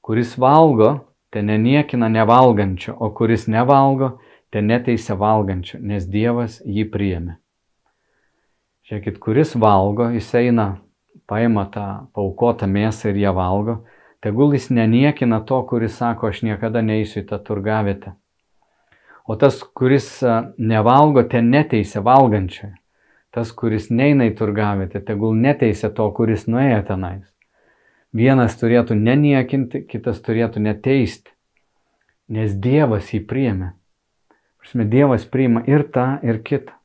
Kuris 0.05 0.33
valgo, 0.37 0.95
te 1.33 1.41
neniekina 1.41 2.09
nevalgančio, 2.13 2.95
o 2.99 3.09
kuris 3.17 3.47
nevalgo, 3.49 4.17
te 4.53 4.61
neteisia 4.61 5.17
valgančio, 5.17 5.81
nes 5.81 6.05
Dievas 6.05 6.59
jį 6.61 6.85
priėmė. 6.93 7.37
Žiūrėkit, 8.87 9.19
kuris 9.23 9.55
valgo, 9.57 10.11
jis 10.13 10.29
eina, 10.37 10.67
paima 11.27 11.65
tą 11.73 11.87
paukotą 12.13 12.67
mėsą 12.69 13.09
ir 13.09 13.21
ją 13.23 13.33
valgo, 13.33 13.79
tegul 14.21 14.53
jis 14.53 14.69
neniekina 14.69 15.41
to, 15.47 15.63
kuris 15.69 15.97
sako, 15.97 16.29
aš 16.29 16.43
niekada 16.45 16.83
neįsiu 16.85 17.23
į 17.23 17.29
tą 17.31 17.39
turgavietę 17.47 18.17
O 19.25 19.35
tas, 19.35 19.61
kuris 19.63 20.07
nevalgo, 20.59 21.23
ten 21.31 21.47
neteisė 21.51 22.01
valgančiojo. 22.03 22.73
Tas, 23.33 23.53
kuris 23.55 23.87
neina 23.89 24.27
į 24.29 24.33
turgavietę, 24.37 24.99
tegul 25.07 25.37
neteisė 25.39 25.89
to, 25.95 26.09
kuris 26.13 26.43
nuėjo 26.45 26.81
tenais. 26.89 27.23
Vienas 28.13 28.53
turėtų 28.59 28.93
neniekinti, 28.93 29.87
kitas 29.89 30.21
turėtų 30.21 30.61
neteisti. 30.61 31.33
Nes 32.29 32.53
Dievas 32.53 33.09
jį 33.09 33.23
priėmė. 33.25 33.71
Prasme, 34.61 34.85
Dievas 34.85 35.25
priima 35.25 35.63
ir 35.67 35.87
tą, 35.89 36.19
ir 36.21 36.43
kitą. 36.45 36.77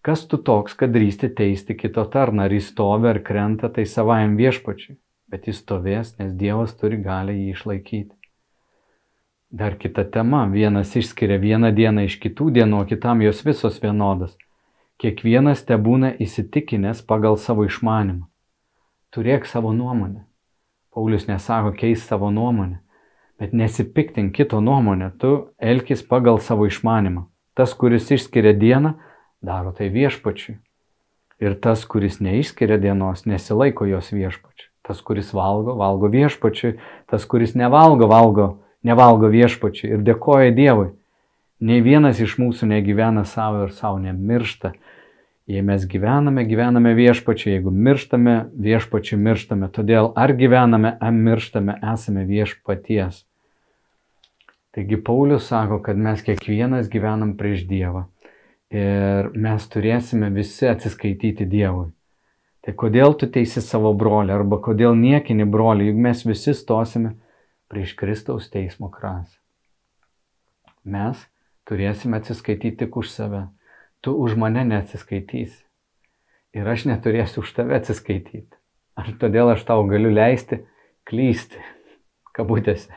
Kas 0.00 0.22
tu 0.30 0.38
toks, 0.38 0.76
kad 0.78 0.94
drįsti 0.94 1.28
teisti 1.36 1.74
kito 1.76 2.06
tarną, 2.08 2.46
ar 2.46 2.54
jis 2.54 2.70
stovi 2.70 3.10
ar 3.10 3.18
krenta, 3.20 3.68
tai 3.68 3.84
savajam 3.84 4.38
viešpačiui. 4.38 4.96
Bet 5.30 5.50
jis 5.50 5.58
stovės, 5.60 6.14
nes 6.22 6.32
Dievas 6.38 6.72
turi 6.78 7.02
galę 7.02 7.34
jį 7.34 7.50
išlaikyti. 7.52 8.14
Dar 9.50 9.74
kita 9.74 10.06
tema. 10.06 10.46
Vienas 10.46 10.94
išskiria 10.96 11.42
vieną 11.42 11.74
dieną 11.74 12.06
iš 12.06 12.16
kitų 12.22 12.52
dienų, 12.54 12.84
o 12.84 12.86
kitam 12.86 13.26
jos 13.26 13.42
visos 13.42 13.82
vienodas. 13.82 14.38
Kiekvienas 15.02 15.66
te 15.66 15.74
būna 15.74 16.14
įsitikinęs 16.22 17.02
pagal 17.02 17.36
savo 17.36 17.66
išmanimą. 17.66 18.28
Turėk 19.10 19.50
savo 19.50 19.74
nuomonę. 19.74 20.29
Paulius 20.94 21.26
nesako 21.28 21.72
keis 21.76 22.06
savo 22.06 22.30
nuomonę, 22.30 22.80
bet 23.38 23.52
nesipiktink 23.52 24.34
kito 24.36 24.60
nuomonę, 24.60 25.12
tu 25.18 25.50
elkis 25.58 26.02
pagal 26.02 26.38
savo 26.38 26.66
išmanimą. 26.66 27.26
Tas, 27.54 27.74
kuris 27.74 28.10
išskiria 28.10 28.52
dieną, 28.56 28.94
daro 29.42 29.72
tai 29.72 29.90
viešpačiui. 29.92 30.56
Ir 31.40 31.54
tas, 31.60 31.84
kuris 31.88 32.20
neišskiria 32.20 32.78
dienos, 32.80 33.24
nesilaiko 33.26 33.86
jos 33.88 34.10
viešpačiui. 34.12 34.68
Tas, 34.86 35.00
kuris 35.00 35.30
valgo, 35.36 35.76
valgo 35.78 36.10
viešpačiui. 36.10 36.74
Tas, 37.06 37.24
kuris 37.24 37.54
nevalgo, 37.54 38.08
valgo 38.10 38.48
nevalgo 38.82 39.28
viešpačiui 39.30 39.92
ir 39.94 40.04
dėkoja 40.04 40.54
Dievui. 40.56 40.90
Nei 41.60 41.82
vienas 41.84 42.20
iš 42.24 42.38
mūsų 42.40 42.70
negyvena 42.70 43.26
savo 43.28 43.66
ir 43.66 43.74
savo 43.76 44.00
nemiršta. 44.00 44.72
Jei 45.50 45.64
mes 45.66 45.82
gyvename, 45.90 46.44
gyvename 46.46 46.92
viešpačiu, 46.94 47.48
jeigu 47.50 47.72
mirštame, 47.74 48.34
viešpačiu 48.54 49.16
mirštame. 49.18 49.66
Todėl 49.74 50.12
ar 50.14 50.30
gyvename, 50.38 50.92
ar 51.02 51.16
mirštame, 51.16 51.74
esame 51.92 52.22
viešpaties. 52.28 53.24
Taigi 54.70 55.00
Paulius 55.02 55.48
sako, 55.50 55.80
kad 55.82 55.98
mes 55.98 56.22
kiekvienas 56.22 56.86
gyvenam 56.92 57.34
prieš 57.38 57.64
Dievą 57.66 58.04
ir 58.70 59.32
mes 59.34 59.66
turėsime 59.66 60.30
visi 60.30 60.68
atsiskaityti 60.70 61.48
Dievui. 61.50 61.90
Tai 62.62 62.76
kodėl 62.78 63.16
tu 63.18 63.26
teisi 63.26 63.58
savo 63.64 63.90
brolį 63.98 64.36
arba 64.36 64.60
kodėl 64.62 64.94
niekini 64.94 65.48
brolį, 65.48 65.90
juk 65.90 66.02
mes 66.06 66.22
visi 66.28 66.54
stosime 66.54 67.16
prieš 67.72 67.96
Kristaus 67.98 68.46
teismo 68.52 68.92
krasą. 68.92 69.34
Mes 70.84 71.26
turėsime 71.66 72.20
atsiskaityti 72.22 72.84
tik 72.84 73.02
už 73.02 73.10
save. 73.10 73.48
Tu 74.00 74.14
už 74.16 74.36
mane 74.40 74.64
neatsiskaitysi. 74.64 75.64
Ir 76.56 76.66
aš 76.66 76.86
neturėsiu 76.88 77.44
už 77.44 77.52
tave 77.54 77.76
atsiskaityti. 77.76 78.56
Ar 78.98 79.10
todėl 79.20 79.52
aš 79.52 79.62
tau 79.68 79.84
galiu 79.88 80.10
leisti 80.12 80.62
klysti, 81.08 81.60
kabutėse. 82.36 82.94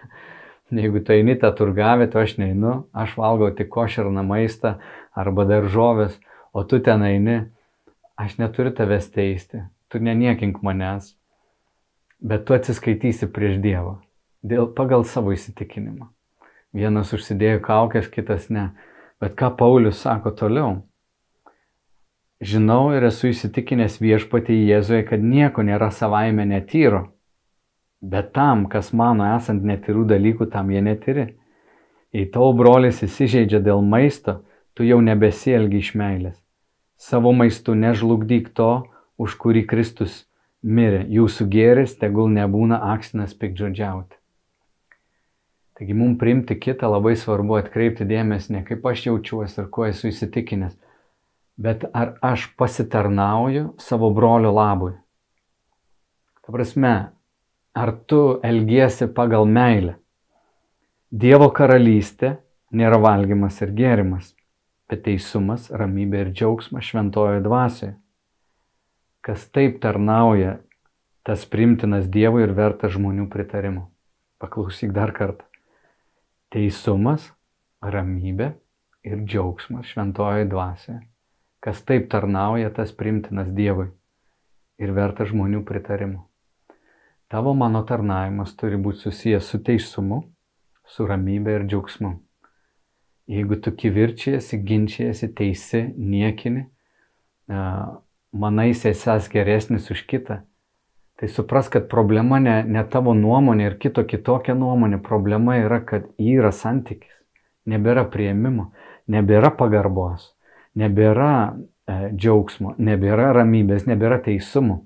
Jeigu 0.74 1.04
tu 1.06 1.14
eini 1.14 1.36
tą 1.38 1.52
turgavę, 1.54 2.08
tu 2.10 2.18
aš 2.18 2.38
neinu, 2.40 2.88
aš 2.98 3.18
valgau 3.20 3.52
tik 3.54 3.70
košerną 3.74 4.24
maistą 4.26 4.78
arba 5.14 5.46
daržovės, 5.46 6.16
o 6.54 6.64
tu 6.66 6.80
ten 6.82 7.04
eini, 7.06 7.36
aš 8.18 8.40
neturiu 8.40 8.74
tavęs 8.74 9.12
teisti, 9.14 9.62
tu 9.92 10.02
neniekink 10.02 10.64
manęs, 10.66 11.12
bet 12.24 12.48
tu 12.48 12.58
atsiskaitysi 12.58 13.30
prieš 13.30 13.60
Dievą 13.62 14.00
dėl 14.44 14.72
pagal 14.76 15.06
savo 15.08 15.36
įsitikinimą. 15.36 16.10
Vienas 16.74 17.14
užsidėjo 17.14 17.62
kaukės, 17.64 18.10
kitas 18.10 18.50
ne. 18.50 18.72
Bet 19.22 19.38
ką 19.40 19.54
Paulius 19.60 20.02
sako 20.04 20.34
toliau? 20.36 20.82
Žinau 22.44 22.90
ir 22.92 23.06
esu 23.08 23.30
įsitikinęs 23.30 24.02
viešpatį 24.04 24.56
Jėzuje, 24.68 25.04
kad 25.08 25.22
nieko 25.24 25.64
nėra 25.64 25.88
savaime 25.96 26.44
netyro. 26.50 27.06
Bet 28.04 28.34
tam, 28.36 28.66
kas 28.68 28.90
mano 28.92 29.30
esant 29.38 29.64
netyrų 29.64 30.04
dalykų, 30.10 30.50
tam 30.52 30.74
jie 30.74 30.82
netyri. 30.84 31.26
Jei 32.12 32.28
tavo 32.34 32.50
brolis 32.60 33.00
įsižeidžia 33.06 33.62
dėl 33.64 33.80
maisto, 33.88 34.42
tu 34.76 34.84
jau 34.84 35.00
nebesielgi 35.00 35.80
iš 35.80 35.94
meilės. 35.96 36.36
Savo 37.00 37.32
maistu 37.32 37.78
nežlugdyk 37.80 38.52
to, 38.58 38.90
už 39.16 39.38
kurį 39.40 39.64
Kristus 39.70 40.26
mirė. 40.64 41.06
Jūsų 41.08 41.48
gėris 41.48 41.96
tegul 42.02 42.28
nebūna 42.34 42.82
aksinas 42.92 43.32
pikdžodžiauti. 43.40 44.20
Taigi 45.80 45.96
mums 45.96 46.20
priimti 46.20 46.60
kitą 46.60 46.92
labai 46.92 47.16
svarbu 47.18 47.56
atkreipti 47.62 48.06
dėmesį 48.10 48.58
ne 48.58 48.68
kaip 48.68 48.84
aš 48.92 49.08
jaučiuosi 49.08 49.64
ir 49.64 49.72
kuo 49.74 49.88
esu 49.88 50.12
įsitikinęs, 50.12 50.76
bet 51.58 51.86
ar 51.94 52.16
aš 52.22 52.48
pasitarnauju 52.58 53.74
savo 53.78 54.10
brolio 54.10 54.52
labui. 54.52 54.94
Ta 56.44 56.52
prasme, 56.52 56.96
ar 57.74 57.92
tu 58.06 58.40
elgiesi 58.44 59.08
pagal 59.08 59.46
meilę. 59.48 59.96
Dievo 61.14 61.50
karalystė 61.54 62.36
nėra 62.74 62.98
valgymas 63.00 63.62
ir 63.62 63.72
gėrimas, 63.78 64.34
bet 64.90 65.06
teisumas, 65.06 65.70
ramybė 65.70 66.26
ir 66.26 66.34
džiaugsmas 66.34 66.90
šventojoje 66.90 67.44
dvasioje. 67.46 67.94
Kas 69.24 69.46
taip 69.56 69.80
tarnauja, 69.80 70.58
tas 71.24 71.46
primtinas 71.48 72.10
Dievui 72.12 72.44
ir 72.44 72.52
vertas 72.58 72.92
žmonių 72.98 73.30
pritarimo. 73.32 73.88
Paklausyk 74.42 74.92
dar 74.92 75.14
kartą 75.16 75.48
teisumas, 76.52 77.30
ramybė 77.82 78.52
ir 79.08 79.24
džiaugsmas 79.24 79.88
šventojoje 79.94 80.50
dvasioje. 80.52 81.13
Kas 81.64 81.80
taip 81.88 82.10
tarnauja, 82.12 82.74
tas 82.76 82.92
primtinas 82.92 83.52
Dievui 83.56 83.88
ir 84.84 84.92
verta 84.92 85.24
žmonių 85.30 85.64
pritarimo. 85.64 86.26
Tavo 87.32 87.54
mano 87.56 87.82
tarnavimas 87.88 88.52
turi 88.60 88.78
būti 88.78 89.06
susijęs 89.06 89.48
su 89.48 89.62
teisumu, 89.64 90.20
su 90.84 91.08
ramybė 91.08 91.60
ir 91.60 91.68
džiaugsmu. 91.70 92.14
Jeigu 93.32 93.58
tu 93.64 93.72
kivirčiasi, 93.72 94.60
ginčiasi, 94.68 95.30
teisi, 95.32 95.86
niekini, 95.96 96.66
manai 97.48 98.74
esęs 98.76 99.32
geresnis 99.32 99.88
už 99.96 100.04
kitą, 100.10 100.42
Tai 101.24 101.30
supras, 101.30 101.70
kad 101.70 101.88
problema 101.90 102.40
ne, 102.40 102.56
ne 102.68 102.82
tavo 102.90 103.14
nuomonė 103.14 103.68
ir 103.70 103.76
kito 103.80 104.04
kitokia 104.04 104.56
nuomonė, 104.58 104.98
problema 105.00 105.60
yra, 105.62 105.78
kad 105.86 106.10
yra 106.18 106.50
santykis, 106.52 107.14
nebėra 107.70 108.08
prieimimo, 108.12 108.72
nebėra 109.08 109.54
pagarbos, 109.56 110.33
nebėra 110.80 111.34
e, 111.50 111.98
džiaugsmo, 112.16 112.76
nebėra 112.78 113.32
ramybės, 113.38 113.88
nebėra 113.90 114.22
teisumo. 114.26 114.84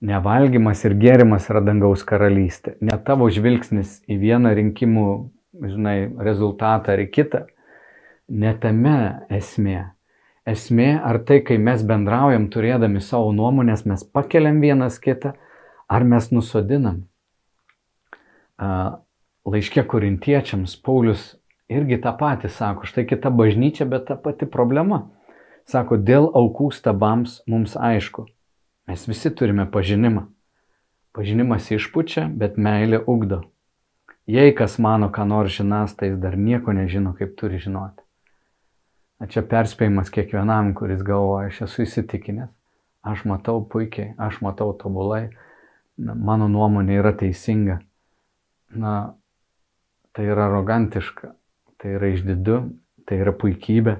Nevalgymas 0.00 0.80
ir 0.88 0.96
gėrimas 0.96 1.50
yra 1.52 1.60
dangaus 1.60 2.02
karalystė. 2.08 2.78
Ne 2.80 2.96
tavo 3.04 3.28
žvilgsnis 3.32 3.98
į 4.08 4.16
vieną 4.22 4.54
rinkimų, 4.56 5.06
žinai, 5.60 5.96
rezultatą 6.24 6.94
ar 6.96 7.04
į 7.04 7.10
kitą. 7.12 7.44
Ne 8.30 8.54
tame 8.62 9.00
esmė 9.28 9.90
esmė, 10.50 10.94
ar 11.02 11.20
tai, 11.26 11.40
kai 11.44 11.58
mes 11.58 11.82
bendraujam 11.86 12.48
turėdami 12.52 13.02
savo 13.04 13.32
nuomonės, 13.36 13.84
mes 13.88 14.04
pakeliam 14.04 14.60
vienas 14.62 14.98
kitą, 15.02 15.34
ar 15.90 16.06
mes 16.06 16.30
nusodinam. 16.32 17.04
Laiškė 19.50 19.86
korintiečiams 19.88 20.76
Paulius 20.84 21.34
irgi 21.70 22.00
tą 22.02 22.12
patį 22.18 22.50
sako, 22.52 22.88
štai 22.88 23.06
kita 23.08 23.30
bažnyčia, 23.30 23.86
bet 23.86 24.08
ta 24.10 24.16
pati 24.18 24.48
problema. 24.50 25.04
Sako, 25.70 26.00
dėl 26.02 26.26
aukų 26.34 26.70
stabams 26.74 27.40
mums 27.46 27.76
aišku, 27.78 28.26
mes 28.90 29.06
visi 29.06 29.30
turime 29.30 29.68
pažinimą. 29.70 30.26
Pažinimas 31.14 31.70
išpučia, 31.74 32.28
bet 32.30 32.58
meilė 32.58 33.00
ugdo. 33.06 33.42
Jei 34.30 34.54
kas 34.54 34.78
mano, 34.78 35.08
ką 35.10 35.24
nors 35.26 35.56
žinas, 35.56 35.96
tai 35.98 36.12
jis 36.12 36.20
dar 36.22 36.36
nieko 36.38 36.74
nežino, 36.74 37.14
kaip 37.18 37.34
turi 37.38 37.58
žinoti. 37.58 38.02
Na 39.20 39.26
čia 39.28 39.42
perspėjimas 39.44 40.10
kiekvienam, 40.14 40.72
kuris 40.78 41.02
galvoja, 41.04 41.50
aš 41.50 41.64
esu 41.66 41.84
įsitikinęs, 41.84 42.52
aš 43.04 43.24
matau 43.28 43.58
puikiai, 43.72 44.14
aš 44.22 44.38
matau 44.44 44.70
tobulai, 44.78 45.32
na, 45.98 46.14
mano 46.14 46.46
nuomonė 46.48 47.00
yra 47.02 47.12
teisinga. 47.12 47.80
Na, 48.70 48.94
tai 50.14 50.28
yra 50.30 50.46
arogantiška, 50.46 51.34
tai 51.80 51.96
yra 51.96 52.12
išdidu, 52.12 52.60
tai 53.08 53.22
yra 53.24 53.32
puikybė 53.32 53.98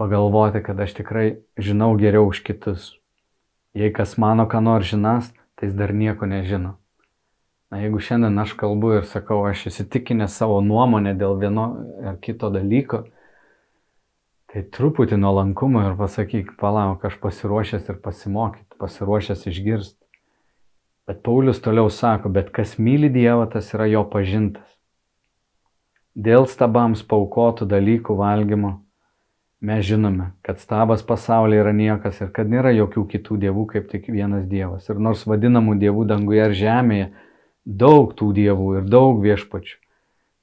pagalvoti, 0.00 0.62
kad 0.64 0.80
aš 0.80 0.96
tikrai 0.98 1.26
žinau 1.60 1.92
geriau 2.00 2.30
už 2.30 2.42
kitus. 2.46 2.94
Jei 3.74 3.92
kas 3.94 4.16
mano, 4.18 4.46
ką 4.50 4.62
nors 4.62 4.88
žinas, 4.90 5.30
tai 5.54 5.68
jis 5.68 5.76
dar 5.78 5.94
nieko 5.94 6.26
nežino. 6.26 6.76
Na, 7.70 7.80
jeigu 7.82 7.98
šiandien 7.98 8.38
aš 8.38 8.54
kalbu 8.58 8.92
ir 9.00 9.06
sakau, 9.10 9.40
aš 9.48 9.66
įsitikinęs 9.70 10.36
savo 10.38 10.60
nuomonę 10.62 11.14
dėl 11.18 11.38
vieno 11.40 11.64
ar 12.06 12.20
kito 12.22 12.50
dalyko, 12.54 13.02
tai 14.52 14.62
truputį 14.76 15.18
nuolankumo 15.18 15.82
ir 15.82 15.96
pasakyk, 15.98 16.54
palauk, 16.60 17.02
aš 17.02 17.18
pasiruošęs 17.22 17.90
ir 17.90 17.98
pasimokyti, 18.04 18.78
pasiruošęs 18.78 19.48
išgirsti. 19.50 19.98
Bet 21.04 21.24
Paulius 21.26 21.58
toliau 21.60 21.90
sako, 21.90 22.30
bet 22.32 22.52
kas 22.54 22.78
myli 22.78 23.10
Dievą, 23.12 23.48
tas 23.50 23.74
yra 23.74 23.90
jo 23.90 24.04
pažintas. 24.08 24.73
Dėl 26.14 26.46
stabams 26.46 27.02
paukotų 27.02 27.66
dalykų 27.66 28.14
valgymo 28.14 28.76
mes 29.64 29.82
žinome, 29.88 30.28
kad 30.46 30.60
stabas 30.62 31.02
pasaulyje 31.02 31.64
yra 31.64 31.72
niekas 31.74 32.20
ir 32.22 32.30
kad 32.36 32.46
nėra 32.46 32.70
jokių 32.70 33.02
kitų 33.10 33.38
dievų 33.42 33.64
kaip 33.72 33.88
tik 33.90 34.06
vienas 34.12 34.44
Dievas. 34.46 34.86
Ir 34.86 35.00
nors 35.02 35.24
vadinamų 35.26 35.74
dievų 35.80 36.04
danguje 36.06 36.44
ar 36.44 36.54
žemėje, 36.54 37.08
daug 37.64 38.14
tų 38.14 38.30
dievų 38.36 38.68
ir 38.78 38.86
daug 38.86 39.18
viešpačių. 39.24 39.80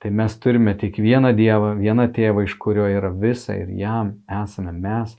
Tai 0.02 0.12
mes 0.18 0.36
turime 0.42 0.74
tik 0.76 0.98
vieną 0.98 1.32
Dievą, 1.38 1.76
vieną 1.78 2.08
Tėvą, 2.12 2.44
iš 2.44 2.58
kurio 2.60 2.90
yra 2.90 3.14
visa 3.14 3.54
ir 3.56 3.70
jam 3.78 4.16
esame 4.28 4.74
mes 4.74 5.16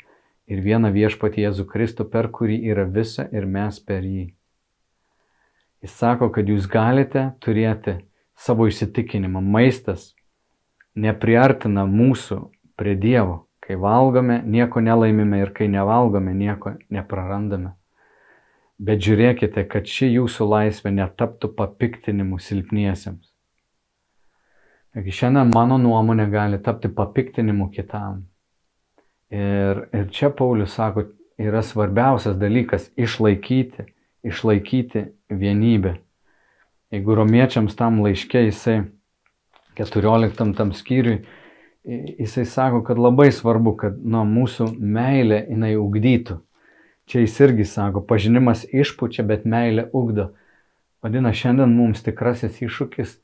ir 0.50 0.60
vieną 0.60 0.90
viešpatį 0.92 1.46
Jėzų 1.46 1.68
Kristų, 1.70 2.10
per 2.10 2.28
kurį 2.34 2.58
yra 2.74 2.84
visa 2.84 3.28
ir 3.30 3.46
mes 3.46 3.78
per 3.80 4.02
jį. 4.02 4.32
Jis 5.86 5.94
sako, 5.96 6.28
kad 6.34 6.50
jūs 6.50 6.66
galite 6.68 7.30
turėti 7.40 8.02
savo 8.34 8.66
įsitikinimą. 8.66 9.40
Maistas 9.40 10.10
nepriartina 10.94 11.86
mūsų 11.88 12.38
prie 12.76 12.96
Dievo. 12.98 13.46
Kai 13.62 13.76
valgome, 13.78 14.40
nieko 14.42 14.80
nelaimime 14.82 15.38
ir 15.44 15.52
kai 15.54 15.68
nevalgome, 15.70 16.32
nieko 16.34 16.74
neprarandame. 16.90 17.76
Bet 18.82 18.98
žiūrėkite, 19.04 19.62
kad 19.70 19.86
ši 19.86 20.08
jūsų 20.16 20.48
laisvė 20.50 20.90
netaptų 20.96 21.52
papiktinimu 21.54 22.40
silpniesiems. 22.42 23.28
Taigi 24.92 25.14
šiandien 25.14 25.52
mano 25.54 25.78
nuomonė 25.78 26.26
gali 26.32 26.58
tapti 26.60 26.90
papiktinimu 26.92 27.70
kitam. 27.72 28.24
Ir, 29.32 29.86
ir 29.94 30.10
čia 30.12 30.32
Paulius 30.34 30.74
sako, 30.76 31.06
yra 31.40 31.62
svarbiausias 31.64 32.34
dalykas 32.36 32.90
išlaikyti, 32.98 33.86
išlaikyti 34.26 35.06
vienybę. 35.30 35.94
Jeigu 36.92 37.14
romiečiams 37.16 37.78
tam 37.78 38.02
laiškė 38.04 38.42
jisai 38.50 38.82
14 39.78 40.56
tam 40.56 40.72
skyriui, 40.76 41.22
jisai 41.84 42.44
sako, 42.46 42.82
kad 42.86 42.98
labai 42.98 43.30
svarbu, 43.32 43.76
kad 43.80 44.00
nuo 44.04 44.24
mūsų 44.28 44.72
meilė 44.78 45.44
jinai 45.48 45.74
ugdytų 45.80 46.38
Čia 47.06 47.20
jis 47.20 47.40
irgi 47.40 47.64
sako, 47.66 48.00
pažinimas 48.06 48.62
išpučia, 48.72 49.24
bet 49.26 49.44
meilė 49.44 49.88
ugdo. 49.92 50.30
Vadina, 51.02 51.32
šiandien 51.34 51.74
mums 51.74 52.04
tikrasis 52.06 52.60
iššūkis 52.62 53.16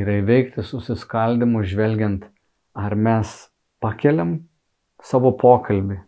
yra 0.00 0.16
įveikti 0.22 0.64
susiskaldimus, 0.64 1.68
žvelgiant, 1.70 2.24
ar 2.72 2.96
mes 2.96 3.34
pakeliam 3.82 4.38
savo 5.04 5.34
pokalbį, 5.36 6.00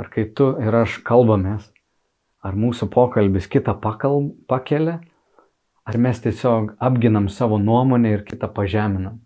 ar 0.00 0.10
kai 0.10 0.24
tu 0.36 0.54
ir 0.62 0.78
aš 0.80 0.98
kalbamės, 1.04 1.68
ar 2.42 2.56
mūsų 2.56 2.88
pokalbis 2.92 3.46
kitą 3.52 3.76
pakalb, 3.80 4.32
pakelia, 4.48 4.98
ar 5.84 6.00
mes 6.00 6.22
tiesiog 6.24 6.74
apginam 6.80 7.28
savo 7.28 7.60
nuomonę 7.60 8.16
ir 8.16 8.24
kitą 8.24 8.48
pažeminam. 8.56 9.20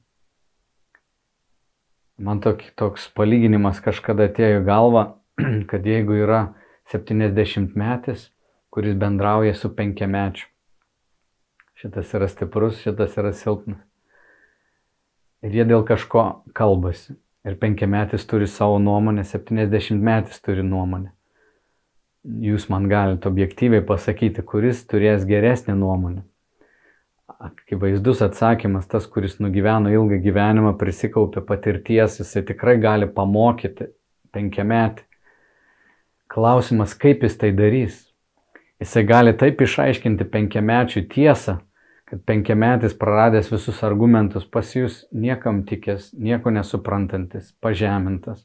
Man 2.18 2.40
tok, 2.42 2.64
toks 2.74 3.06
palyginimas 3.14 3.78
kažkada 3.82 4.26
atėjo 4.26 4.60
į 4.60 4.64
galvą, 4.66 5.04
kad 5.70 5.86
jeigu 5.86 6.16
yra 6.18 6.40
70 6.90 7.76
metis, 7.78 8.28
kuris 8.74 8.96
bendrauja 8.98 9.54
su 9.54 9.70
penkiamečiu. 9.74 10.48
Šitas 11.78 12.10
yra 12.18 12.26
stiprus, 12.26 12.80
šitas 12.82 13.14
yra 13.20 13.30
silpnas. 13.30 13.78
Ir 15.46 15.54
jie 15.54 15.66
dėl 15.70 15.84
kažko 15.86 16.24
kalbasi. 16.58 17.14
Ir 17.46 17.54
penkiametis 17.60 18.26
turi 18.26 18.48
savo 18.50 18.80
nuomonę, 18.82 19.22
70 19.22 20.02
metis 20.02 20.42
turi 20.42 20.64
nuomonę. 20.66 21.12
Jūs 22.26 22.66
man 22.72 22.88
galite 22.90 23.30
objektyviai 23.30 23.84
pasakyti, 23.86 24.42
kuris 24.42 24.82
turės 24.90 25.22
geresnę 25.28 25.78
nuomonę. 25.78 26.24
Akivaizdus 27.38 28.18
atsakymas, 28.22 28.88
tas, 28.90 29.04
kuris 29.06 29.36
nugyveno 29.38 29.92
ilgą 29.94 30.16
gyvenimą, 30.24 30.72
prisikaupė 30.78 31.44
patirties, 31.46 32.16
jisai 32.18 32.42
tikrai 32.48 32.74
gali 32.82 33.06
pamokyti 33.14 33.92
penkiametį. 34.34 35.04
Klausimas, 36.28 36.96
kaip 36.98 37.22
jis 37.22 37.38
tai 37.38 37.52
darys. 37.54 38.00
Jisai 38.82 39.04
gali 39.06 39.32
taip 39.38 39.62
išaiškinti 39.62 40.26
penkiamečiui 40.32 41.04
tiesą, 41.12 41.60
kad 42.10 42.24
penkiametis 42.26 42.96
praradęs 42.98 43.52
visus 43.52 43.84
argumentus 43.86 44.46
pasijus 44.46 45.04
niekam 45.14 45.62
tikęs, 45.68 46.10
nieko 46.18 46.50
nesuprantantis, 46.50 47.52
pažemintas. 47.62 48.42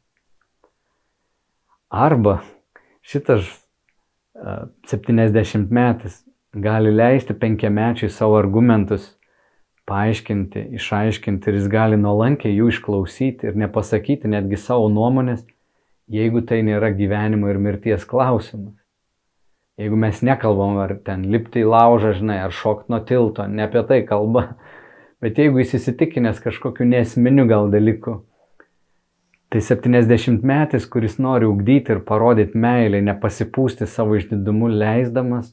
Arba 1.90 2.44
šitas 3.02 3.50
70 4.90 5.74
metis 5.74 6.22
gali 6.54 6.92
leisti 6.92 7.34
penkiamečiui 7.34 8.10
savo 8.10 8.38
argumentus 8.38 9.14
paaiškinti, 9.90 10.68
išaiškinti 10.78 11.50
ir 11.50 11.58
jis 11.58 11.68
gali 11.72 11.98
nuolankiai 11.98 12.54
jų 12.56 12.70
išklausyti 12.72 13.50
ir 13.50 13.58
nepasakyti 13.60 14.30
netgi 14.32 14.60
savo 14.62 14.88
nuomonės, 14.94 15.44
jeigu 16.08 16.44
tai 16.48 16.62
nėra 16.64 16.94
gyvenimo 16.96 17.50
ir 17.52 17.60
mirties 17.60 18.06
klausimas. 18.08 18.78
Jeigu 19.82 19.98
mes 19.98 20.22
nekalbam, 20.22 20.78
ar 20.78 20.94
ten 21.04 21.26
lipti 21.34 21.64
į 21.64 21.72
laužą, 21.74 22.14
žinai, 22.20 22.38
ar 22.46 22.54
šokti 22.54 22.94
nuo 22.94 23.00
tilto, 23.02 23.48
ne 23.50 23.66
apie 23.66 23.82
tai 23.90 24.04
kalba, 24.06 24.46
bet 25.24 25.42
jeigu 25.42 25.60
jis 25.64 25.74
įsitikinęs 25.80 26.40
kažkokiu 26.44 26.86
nesminiu 26.86 27.48
gal 27.50 27.74
dalyku, 27.74 28.20
tai 29.50 29.62
70 29.62 30.46
metais, 30.46 30.86
kuris 30.86 31.18
nori 31.22 31.50
ugdyti 31.50 31.98
ir 31.98 32.06
parodyti 32.06 32.58
meilę, 32.58 33.02
nepasipūsti 33.10 33.90
savo 33.90 34.16
išdidumu, 34.22 34.70
leisdamas 34.70 35.52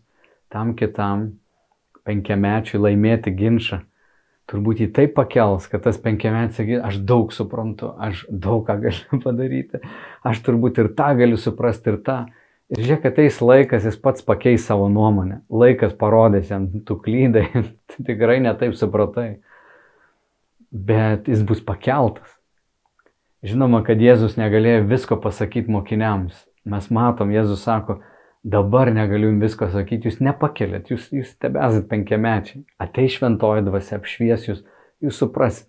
tam 0.52 0.74
kitam 0.78 1.30
penkiamečiui 2.06 2.80
laimėti 2.80 3.32
ginčą, 3.36 3.82
turbūt 4.50 4.82
jį 4.82 4.88
taip 4.96 5.14
pakels, 5.14 5.68
kad 5.70 5.84
tas 5.84 5.98
penkiametis 6.02 6.58
sakys, 6.58 6.82
aš 6.86 6.98
daug 7.06 7.32
suprantu, 7.34 7.92
aš 8.02 8.24
daug 8.30 8.64
ką 8.66 8.80
galiu 8.82 9.20
padaryti, 9.24 9.82
aš 10.26 10.42
turbūt 10.46 10.82
ir 10.82 10.92
tą 10.98 11.12
galiu 11.20 11.38
suprasti 11.40 11.94
ir 11.94 12.00
tą. 12.06 12.20
Ir 12.70 12.84
žiūrėk, 12.84 13.06
ateis 13.10 13.40
laikas, 13.42 13.86
jis 13.86 13.96
pats 13.98 14.22
pakeis 14.22 14.62
savo 14.62 14.86
nuomonę. 14.92 15.40
Laikas 15.50 15.94
parodys 15.98 16.52
jam, 16.52 16.68
tu 16.86 16.94
klydai, 17.02 17.48
tikrai 18.06 18.38
netaip 18.44 18.76
supratai. 18.78 19.40
Bet 20.70 21.26
jis 21.26 21.42
bus 21.42 21.62
pakeltas. 21.66 22.36
Žinoma, 23.42 23.80
kad 23.82 23.98
Jėzus 23.98 24.36
negalėjo 24.38 24.84
visko 24.86 25.16
pasakyti 25.18 25.72
mokiniams. 25.72 26.44
Mes 26.68 26.86
matom, 26.92 27.32
Jėzus 27.34 27.64
sako, 27.64 27.98
dabar 28.42 28.90
negaliu 28.92 29.31
jums 29.31 29.44
visko 29.44 29.68
sakyti, 29.72 30.09
jūs 30.09 30.20
nepakelėt, 30.24 30.90
jūs, 30.92 31.09
jūs 31.12 31.35
tebesat 31.42 31.88
penkiamečiai. 31.90 32.64
Atei 32.81 33.11
šventoji 33.12 33.66
dvasia 33.66 33.98
apšvies 34.00 34.48
jūs, 34.48 34.62
jūs 35.05 35.20
suprasit. 35.20 35.68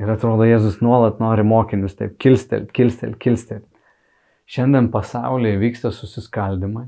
Ir 0.00 0.10
atrodo, 0.12 0.44
Jėzus 0.44 0.82
nuolat 0.84 1.20
nori 1.20 1.44
mokinius 1.46 1.96
taip 1.96 2.18
kilstelti, 2.20 2.72
kilstelti, 2.76 3.18
kilstelti. 3.20 3.68
Šiandien 4.46 4.90
pasaulyje 4.92 5.56
vyksta 5.60 5.90
susiskaldimai. 5.92 6.86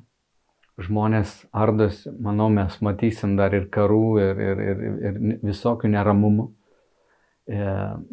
Žmonės 0.79 1.33
ardosi, 1.51 2.13
manau, 2.23 2.47
mes 2.55 2.77
matysim 2.85 3.33
dar 3.39 3.57
ir 3.57 3.67
karų, 3.75 4.03
ir, 4.23 4.43
ir, 4.45 4.61
ir, 4.63 4.85
ir 5.09 5.41
visokių 5.43 5.91
neramumų. 5.91 6.47
E, 7.49 7.65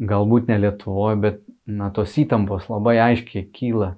galbūt 0.10 0.50
ne 0.50 0.58
Lietuvoje, 0.64 1.20
bet 1.22 1.44
na, 1.68 1.92
tos 1.94 2.16
įtampos 2.18 2.66
labai 2.72 2.96
aiškiai 3.04 3.46
kyla 3.54 3.92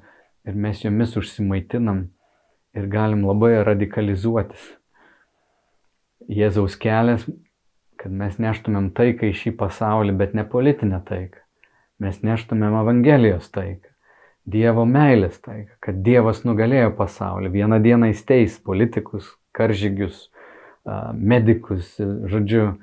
ir 0.48 0.58
mes 0.58 0.82
jomis 0.84 1.13
užsimaitinam 1.20 2.08
ir 2.78 2.88
galim 2.94 3.26
labai 3.28 3.58
radikalizuotis. 3.66 4.70
Jėzaus 6.28 6.78
kelias, 6.80 7.26
kad 7.98 8.13
mes 8.13 8.38
neštumėm 8.42 8.92
taiką 8.98 9.32
į 9.32 9.36
šį 9.42 9.54
pasaulį, 9.60 10.16
bet 10.20 10.34
ne 10.38 10.46
politinę 10.48 11.02
taiką. 11.08 11.42
Mes 12.04 12.20
neštumėm 12.22 12.76
Evangelijos 12.84 13.50
taiką, 13.50 13.90
Dievo 14.48 14.86
meilės 14.88 15.42
taiką, 15.44 15.74
kad 15.84 16.04
Dievas 16.06 16.44
nugalėjo 16.48 16.94
pasaulį. 16.96 17.50
Vieną 17.52 17.82
dieną 17.84 18.12
įsteis 18.13 18.60
politikus, 18.63 19.34
karžygius, 19.58 20.28
medikus, 21.18 21.90
žodžiu, 22.32 22.78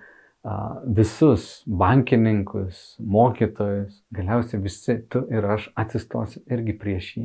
visus 0.99 1.63
bankininkus, 1.65 2.99
mokytojus, 3.01 4.03
galiausiai 4.13 4.61
visi 4.61 4.99
tu 5.09 5.25
ir 5.33 5.47
aš 5.55 5.71
atsistosim 5.81 6.45
irgi 6.53 6.75
prieš 6.83 7.09
jį. 7.17 7.25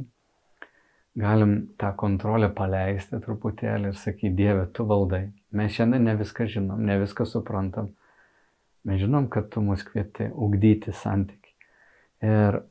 Galim 1.20 1.54
tą 1.80 1.92
kontrolę 2.00 2.48
paleisti 2.56 3.20
truputėlį 3.20 3.92
ir 3.92 3.98
sakyti, 4.00 4.32
Dieve, 4.38 4.68
tu 4.72 4.86
valdai. 4.88 5.26
Mes 5.52 5.74
šiandien 5.76 6.06
ne 6.08 6.16
viską 6.20 6.48
žinom, 6.48 6.80
ne 6.86 6.96
viską 7.02 7.26
suprantam. 7.28 7.90
Mes 8.88 9.02
žinom, 9.02 9.28
kad 9.28 9.50
tu 9.52 9.62
mus 9.62 9.84
kvieti 9.84 10.30
ugdyti 10.32 10.94
santyki. 10.96 11.52
Ir 12.24 12.62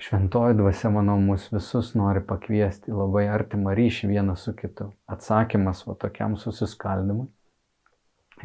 šventoji 0.00 0.56
dvasia, 0.56 0.88
manau, 0.94 1.18
mus 1.20 1.50
visus 1.52 1.92
nori 1.98 2.24
pakviesti 2.24 2.94
labai 2.94 3.26
artimą 3.28 3.76
ryšį 3.76 4.08
vienas 4.14 4.46
su 4.48 4.56
kitu. 4.56 4.88
Atsakymas 5.12 5.84
va 5.86 5.98
tokiam 6.00 6.38
susiskaldimui 6.40 7.28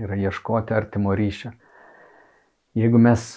yra 0.04 0.20
ieškoti 0.28 0.74
artimo 0.74 1.16
ryšio. 1.16 1.52
Jeigu 2.78 3.00
mes 3.02 3.30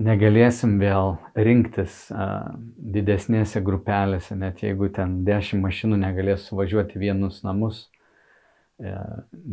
negalėsim 0.00 0.78
vėl 0.80 1.16
rinktis 1.36 2.06
a, 2.12 2.54
didesnėse 2.76 3.62
grupelėse, 3.64 4.36
net 4.38 4.62
jeigu 4.64 4.88
ten 4.94 5.22
dešimt 5.26 5.62
mašinų 5.64 5.98
negalės 6.02 6.46
suvažiuoti 6.48 7.00
vienus 7.02 7.42
namus, 7.46 7.86
e, 8.80 8.94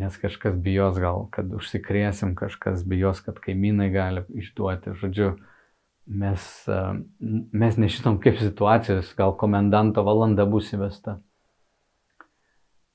nes 0.01 0.17
kažkas 0.21 0.55
bijos 0.55 0.99
gal, 1.01 1.27
kad 1.35 1.51
užsikrėsim, 1.55 2.35
kažkas 2.39 2.85
bijos, 2.87 3.23
kad 3.25 3.39
kaimynai 3.43 3.89
gali 3.93 4.25
išduoti. 4.41 4.95
Žodžiu, 5.01 5.33
mes, 6.07 6.47
a, 6.71 6.95
mes 7.19 7.81
nežinom, 7.81 8.21
kaip 8.23 8.39
situacijos, 8.41 9.11
gal 9.17 9.35
komendanto 9.39 10.05
valanda 10.07 10.47
bus 10.49 10.71
įvesta. 10.75 11.19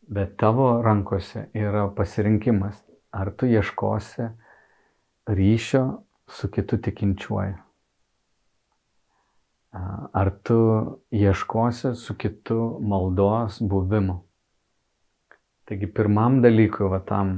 Bet 0.05 0.35
tavo 0.37 0.83
rankose 0.85 1.47
yra 1.57 1.87
pasirinkimas 1.97 2.83
ar 3.15 3.31
tu 3.31 3.47
ieškosi 3.47 4.29
ryšio 5.27 6.04
su 6.29 6.51
kitu 6.51 6.79
tikinčiuoju. 6.79 7.55
Ar 10.13 10.31
tu 10.43 10.59
ieškosi 11.11 11.95
su 11.95 12.15
kitu 12.15 12.79
maldos 12.81 13.59
buvimu. 13.61 14.21
Taigi 15.65 15.89
pirmam 15.93 16.43
dalykui, 16.43 16.87
va 16.93 17.01
tam 17.01 17.33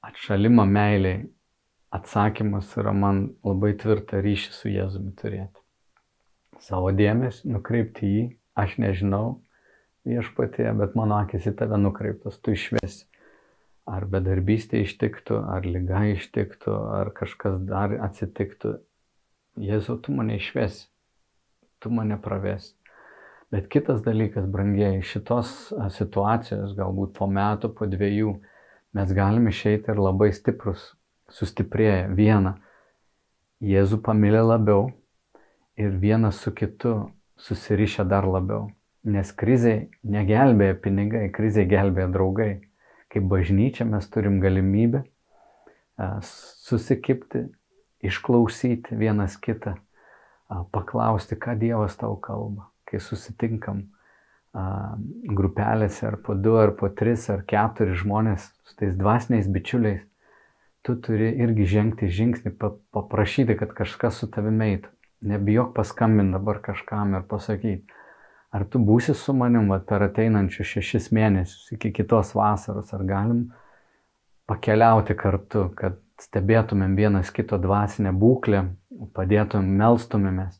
atšalimo 0.00 0.64
meiliai, 0.64 1.26
atsakymas 1.94 2.72
yra 2.80 2.94
man 2.96 3.20
labai 3.44 3.74
tvirtą 3.78 4.22
ryšį 4.24 4.54
su 4.56 4.72
Jėzumi 4.72 5.12
turėti. 5.20 5.62
Savo 6.64 6.90
dėmesį 6.90 7.52
nukreipti 7.52 8.08
į 8.08 8.14
jį, 8.16 8.24
aš 8.58 8.78
nežinau 8.82 9.26
viešpatėje, 10.08 10.72
bet 10.80 10.96
mano 10.98 11.20
akis 11.20 11.46
į 11.46 11.54
tave 11.60 11.78
nukreiptas, 11.78 12.40
tu 12.42 12.56
išvesi 12.56 13.06
ar 13.88 14.04
bedarbystė 14.10 14.82
ištiktų, 14.84 15.40
ar 15.48 15.66
lyga 15.66 16.04
ištiktų, 16.12 16.74
ar 16.98 17.12
kažkas 17.16 17.58
dar 17.68 17.94
atsitiktų. 18.04 18.76
Jėzau, 19.58 19.96
tu 19.98 20.14
mane 20.14 20.36
išvesi, 20.38 20.86
tu 21.82 21.90
mane 21.90 22.18
pravesi. 22.22 22.74
Bet 23.50 23.70
kitas 23.72 24.02
dalykas, 24.04 24.44
brangiai, 24.52 25.00
šitos 25.00 25.72
situacijos, 25.96 26.76
galbūt 26.76 27.14
po 27.16 27.26
metų, 27.32 27.72
po 27.74 27.88
dviejų, 27.88 28.36
mes 28.94 29.12
galime 29.16 29.54
išeiti 29.54 29.88
ir 29.88 30.02
labai 30.04 30.30
stiprus, 30.36 30.92
sustiprėję 31.32 32.10
vieną. 32.18 32.58
Jėzų 33.64 34.02
pamilė 34.04 34.44
labiau 34.44 34.90
ir 35.80 35.96
vienas 35.96 36.42
su 36.44 36.52
kitu 36.52 37.08
susirišę 37.40 38.04
dar 38.06 38.28
labiau. 38.28 38.68
Nes 39.08 39.32
krizai 39.32 39.88
negelbėja 40.04 40.76
pinigai, 40.84 41.28
krizai 41.32 41.64
gelbėja 41.70 42.12
draugai 42.12 42.52
kaip 43.12 43.28
bažnyčia 43.30 43.86
mes 43.88 44.06
turim 44.12 44.40
galimybę 44.42 45.04
susikipti, 46.22 47.48
išklausyti 48.04 48.96
vienas 48.98 49.36
kitą, 49.40 49.74
paklausti, 50.72 51.36
ką 51.36 51.56
Dievas 51.58 51.96
tau 51.98 52.16
kalba, 52.22 52.68
kai 52.88 53.00
susitinkam 53.02 53.88
grupelėse 55.38 56.06
ar 56.08 56.16
po 56.24 56.34
du, 56.34 56.54
ar 56.56 56.72
po 56.78 56.88
tris, 56.88 57.26
ar 57.30 57.42
keturi 57.46 57.96
žmonės 57.98 58.48
su 58.64 58.78
tais 58.78 58.94
dvasiniais 58.96 59.50
bičiuliais, 59.50 60.04
tu 60.86 60.94
turi 61.04 61.34
irgi 61.42 61.66
žengti 61.68 62.08
žingsnį, 62.08 62.54
paprašyti, 62.94 63.58
kad 63.58 63.74
kažkas 63.76 64.22
su 64.22 64.30
tavimi 64.32 64.72
eitų. 64.72 64.94
Nebijok 65.28 65.74
paskambinti 65.74 66.36
dabar 66.36 66.60
kažkam 66.62 67.16
ir 67.18 67.26
pasakyti, 67.28 67.82
ar 68.54 68.64
tu 68.64 68.80
būsi 68.80 69.14
su 69.14 69.34
manim 69.36 69.68
va, 69.72 69.78
per 69.84 70.04
ateinančius 70.06 70.74
šešis 70.76 71.10
mėnesius 71.14 71.72
iki 71.76 71.92
kitos 71.94 72.34
vasaros, 72.36 72.92
ar 72.96 73.04
galim 73.08 73.48
pakeliauti 74.48 75.16
kartu, 75.18 75.68
kad 75.76 75.98
stebėtumėm 76.22 76.96
vienas 76.98 77.30
kito 77.34 77.58
dvasinę 77.60 78.14
būklę, 78.16 78.64
padėtumėm, 79.14 79.76
melstumėmės. 79.82 80.56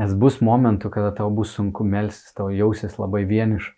Nes 0.00 0.14
bus 0.16 0.38
momentų, 0.40 0.90
kada 0.94 1.10
tau 1.18 1.28
bus 1.34 1.52
sunku 1.54 1.84
melstis, 1.84 2.32
tau 2.34 2.48
jausis 2.54 2.96
labai 2.98 3.26
vieniš, 3.28 3.72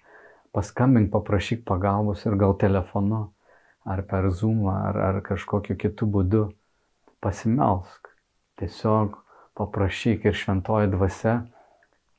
paskambink, 0.54 1.10
paprašyk 1.12 1.64
pagalbos 1.68 2.22
ir 2.28 2.36
gal 2.38 2.54
telefonu, 2.60 3.24
ar 3.88 4.04
per 4.06 4.30
Zoom, 4.30 4.68
ar, 4.70 4.96
ar 4.96 5.20
kažkokiu 5.24 5.76
kitu 5.80 6.06
būdu. 6.06 6.44
Pasimelsk, 7.22 8.10
tiesiog 8.58 9.18
paprašyk 9.58 10.24
ir 10.26 10.38
šventoji 10.38 10.90
dvasia 10.92 11.34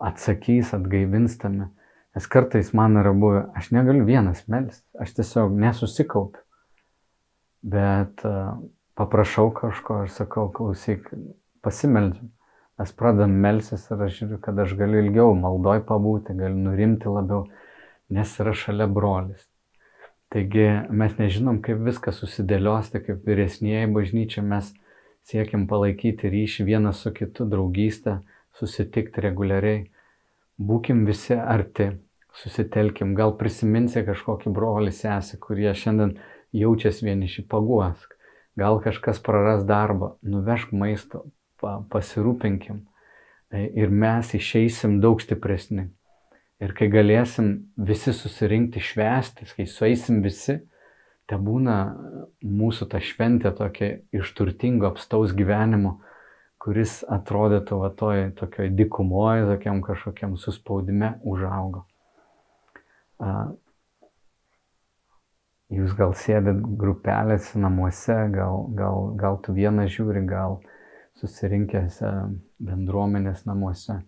atsakys, 0.03 0.73
atgaivins 0.75 1.37
tame. 1.41 1.69
Nes 2.13 2.27
kartais 2.29 2.69
man 2.77 2.99
yra 3.01 3.13
buvę, 3.17 3.47
aš 3.57 3.71
negaliu 3.73 4.05
vienas 4.05 4.43
melsti, 4.51 4.85
aš 5.01 5.15
tiesiog 5.17 5.55
nesusikaupiu. 5.57 6.43
Bet 7.63 8.21
uh, 8.27 8.59
paprašau 8.99 9.49
kažko 9.55 10.03
ir 10.03 10.11
sakau, 10.13 10.49
klausyk, 10.53 11.07
pasimeldžiam. 11.65 12.29
Mes 12.81 12.91
pradam 12.97 13.33
melsis 13.45 13.85
ir 13.93 14.01
aš 14.01 14.19
žiūriu, 14.19 14.37
kad 14.43 14.59
aš 14.59 14.75
galiu 14.77 15.01
ilgiau 15.03 15.33
maldoj 15.37 15.83
pabūti, 15.87 16.35
galiu 16.37 16.59
nurimti 16.67 17.09
labiau, 17.09 17.47
nes 18.13 18.35
yra 18.41 18.53
šalia 18.57 18.89
brolis. 18.89 19.47
Taigi 20.33 20.65
mes 20.89 21.17
nežinom, 21.19 21.61
kaip 21.65 21.81
viskas 21.85 22.17
susidėlios, 22.21 22.89
tai 22.89 23.03
kaip 23.05 23.25
vyresnėje 23.25 23.89
bažnyčia 23.93 24.41
mes 24.45 24.71
siekiam 25.29 25.67
palaikyti 25.69 26.29
ryšį 26.33 26.65
vienas 26.67 27.03
su 27.05 27.13
kitu, 27.13 27.45
draugystę, 27.49 28.19
susitikti 28.57 29.21
reguliariai 29.21 29.83
būkim 30.57 31.05
visi 31.07 31.35
arti, 31.35 31.91
susitelkim, 32.33 33.13
gal 33.17 33.35
prisiminsi 33.37 34.03
kažkokį 34.05 34.53
brolį 34.53 34.93
sesę, 34.95 35.37
kurie 35.41 35.71
šiandien 35.77 36.17
jaučiasi 36.53 37.05
vieniši, 37.05 37.45
paguosk, 37.49 38.15
gal 38.57 38.79
kažkas 38.81 39.21
praras 39.23 39.65
darbą, 39.69 40.15
nuvežk 40.21 40.73
maisto, 40.73 41.27
pa, 41.61 41.79
pasirūpinkim. 41.93 42.83
E, 43.53 43.67
ir 43.77 43.93
mes 43.93 44.33
išeisim 44.33 44.99
daug 45.01 45.21
stipresni. 45.21 45.89
Ir 46.63 46.73
kai 46.77 46.87
galėsim 46.89 47.73
visi 47.77 48.13
susirinkti 48.15 48.81
švęsti, 48.81 49.49
kai 49.57 49.65
sueisim 49.67 50.21
visi, 50.23 50.61
te 51.27 51.37
būna 51.39 51.77
mūsų 52.43 52.87
ta 52.91 53.01
šventė 53.03 53.51
tokia 53.57 53.97
iš 54.15 54.31
turtingo 54.37 54.87
apstaus 54.89 55.33
gyvenimo, 55.35 55.97
kuris 56.63 57.01
atrodytų 57.11 57.79
va 57.81 57.89
toj 57.99 58.29
tokioj 58.39 58.69
dikumoje, 58.77 59.43
tokiam 59.49 59.81
kažkokiam 59.83 60.37
suspaudime 60.39 61.17
užaugo. 61.27 61.83
Jūs 65.73 65.95
gal 65.97 66.13
sėdit 66.15 66.61
grupelėse 66.79 67.59
namuose, 67.59 68.15
gal, 68.31 68.67
gal, 68.77 69.11
gal 69.19 69.39
tu 69.43 69.55
vieną 69.55 69.87
žiūri, 69.91 70.21
gal 70.29 70.59
susirinkęs 71.19 71.99
bendruomenės 72.63 73.43
namuose. 73.49 73.99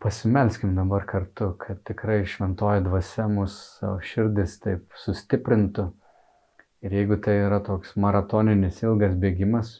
Pasimelskim 0.00 0.76
dabar 0.76 1.04
kartu, 1.08 1.50
kad 1.60 1.82
tikrai 1.88 2.22
šventoji 2.28 2.84
dvasia 2.86 3.26
mūsų 3.28 3.96
širdis 4.04 4.60
taip 4.62 4.94
sustiprintų. 5.02 5.90
Ir 6.86 6.94
jeigu 7.00 7.18
tai 7.20 7.34
yra 7.42 7.58
toks 7.64 7.96
maratoninis 8.00 8.78
ilgas 8.84 9.16
bėgimas, 9.20 9.72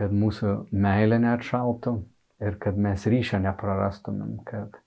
kad 0.00 0.14
mūsų 0.16 0.54
meilė 0.72 1.20
neatšaltų 1.20 1.96
ir 2.40 2.56
kad 2.62 2.78
mes 2.80 3.04
ryšio 3.12 3.40
neprarastumėm, 3.44 4.38
kad 4.48 4.78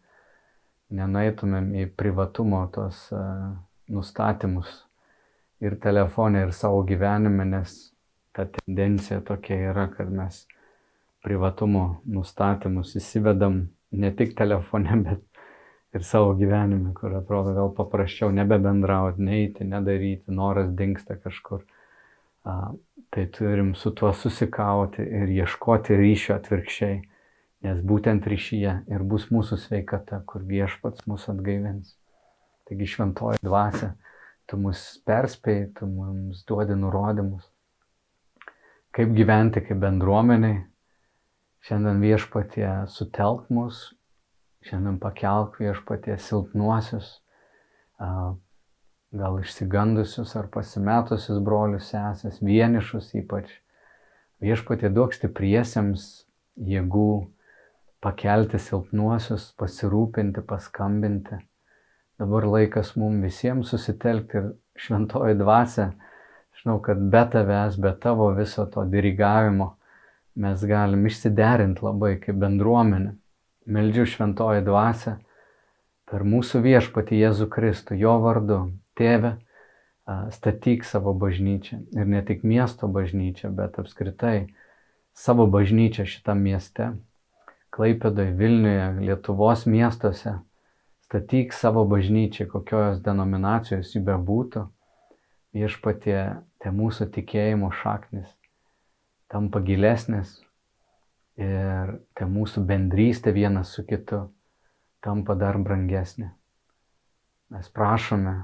nenueitumėm 0.93 1.69
į 1.83 1.85
privatumo 1.97 2.63
tos 2.73 3.05
uh, 3.13 3.53
nustatymus 3.93 4.71
ir 5.63 5.77
telefonė, 5.81 6.47
ir 6.47 6.55
savo 6.55 6.81
gyvenime, 6.87 7.45
nes 7.47 7.75
ta 8.33 8.45
tendencija 8.57 9.21
tokia 9.25 9.59
yra, 9.71 9.87
kad 9.93 10.09
mes 10.11 10.43
privatumo 11.23 12.01
nustatymus 12.09 12.95
įsivedam 12.99 13.67
ne 13.93 14.11
tik 14.17 14.35
telefone, 14.37 14.97
bet 15.07 15.23
ir 15.93 16.05
savo 16.07 16.33
gyvenime, 16.37 16.93
kur 16.97 17.13
atrodo 17.19 17.53
gal 17.55 17.71
paprasčiau 17.77 18.33
nebebendrauti, 18.33 19.21
neiti, 19.23 19.67
nedaryti, 19.69 20.33
noras 20.33 20.73
dinksta 20.77 21.19
kažkur. 21.21 21.63
Tai 22.43 23.25
turim 23.31 23.71
su 23.75 23.93
tuo 23.95 24.11
susikauti 24.13 25.03
ir 25.05 25.29
ieškoti 25.31 25.95
ryšio 25.95 26.35
atvirkščiai, 26.35 26.95
nes 27.63 27.81
būtent 27.87 28.25
ryšyje 28.27 28.73
ir 28.91 29.03
bus 29.07 29.29
mūsų 29.31 29.59
sveikata, 29.61 30.23
kur 30.27 30.43
viešpats 30.49 31.05
mūsų 31.07 31.37
atgaivins. 31.37 31.93
Taigi 32.67 32.89
šventoji 32.95 33.39
dvasia 33.43 33.93
tu 34.49 34.59
mus 34.59 34.81
perspėjai, 35.07 35.69
tu 35.77 35.87
mums 35.87 36.43
duodi 36.49 36.75
nurodymus, 36.79 37.47
kaip 38.95 39.13
gyventi 39.15 39.63
kaip 39.63 39.79
bendruomeniai. 39.83 40.63
Šiandien 41.63 42.01
viešpatie 42.03 42.67
sutelk 42.91 43.47
mus, 43.53 43.93
šiandien 44.67 44.97
pakelk 44.99 45.55
viešpatie 45.63 46.17
silpnuosius, 46.19 47.13
gal 49.13 49.37
išsigandusius 49.41 50.33
ar 50.39 50.49
pasimetusius 50.53 51.39
brolius 51.43 51.91
sesės, 51.93 52.41
vienišus 52.41 53.13
ypač. 53.21 53.51
Viešpatie 54.43 54.89
duok 54.91 55.13
stipriesiems 55.15 56.25
jėgų 56.59 57.09
pakelti 58.03 58.59
silpnuosius, 58.59 59.51
pasirūpinti, 59.59 60.43
paskambinti 60.43 61.39
dabar 62.19 62.45
laikas 62.47 62.93
mums 62.99 63.23
visiems 63.23 63.71
susitelkti 63.73 64.39
ir 64.39 64.49
šventoji 64.79 65.37
dvasia, 65.39 65.89
žinau, 66.59 66.79
kad 66.83 66.99
be 67.13 67.23
tavęs, 67.33 67.79
be 67.81 67.93
tavo 68.01 68.29
viso 68.37 68.65
to 68.73 68.85
dirigavimo 68.89 69.73
mes 70.35 70.63
galim 70.65 71.05
išsiderinti 71.05 71.85
labai 71.85 72.15
kaip 72.21 72.39
bendruomenė. 72.41 73.13
Meldžiu 73.73 74.05
šventoji 74.09 74.63
dvasia 74.65 75.17
per 76.09 76.25
mūsų 76.27 76.61
viešpatį 76.65 77.21
Jėzų 77.21 77.47
Kristų, 77.53 77.95
jo 78.01 78.17
vardu, 78.23 78.59
tėve, 78.99 79.37
statyk 80.35 80.85
savo 80.87 81.13
bažnyčią. 81.15 81.79
Ir 81.95 82.09
ne 82.09 82.21
tik 82.25 82.43
miesto 82.43 82.89
bažnyčią, 82.91 83.53
bet 83.55 83.79
apskritai 83.81 84.49
savo 85.13 85.47
bažnyčią 85.47 86.07
šitam 86.09 86.43
mieste, 86.43 86.93
Klaipėdoje, 87.73 88.35
Vilniuje, 88.37 88.89
Lietuvos 89.01 89.63
miestuose. 89.65 90.35
Statyk 91.07 91.55
savo 91.57 91.87
bažnyčią, 91.89 92.45
kokios 92.51 93.01
denominacijos 93.01 93.95
jį 93.95 94.03
bebūtų, 94.11 94.67
viešpatie, 95.57 96.21
te 96.61 96.69
mūsų 96.73 97.09
tikėjimo 97.15 97.71
šaknis 97.81 98.29
tampa 99.33 99.63
gilesnis 99.65 100.37
ir 101.41 101.97
te 102.13 102.25
mūsų 102.29 102.61
bendrystė 102.69 103.33
vienas 103.33 103.73
su 103.73 103.81
kitu 103.87 104.27
tampa 105.01 105.33
dar 105.33 105.57
brangesnė. 105.57 106.29
Mes 107.53 107.69
prašome, 107.73 108.35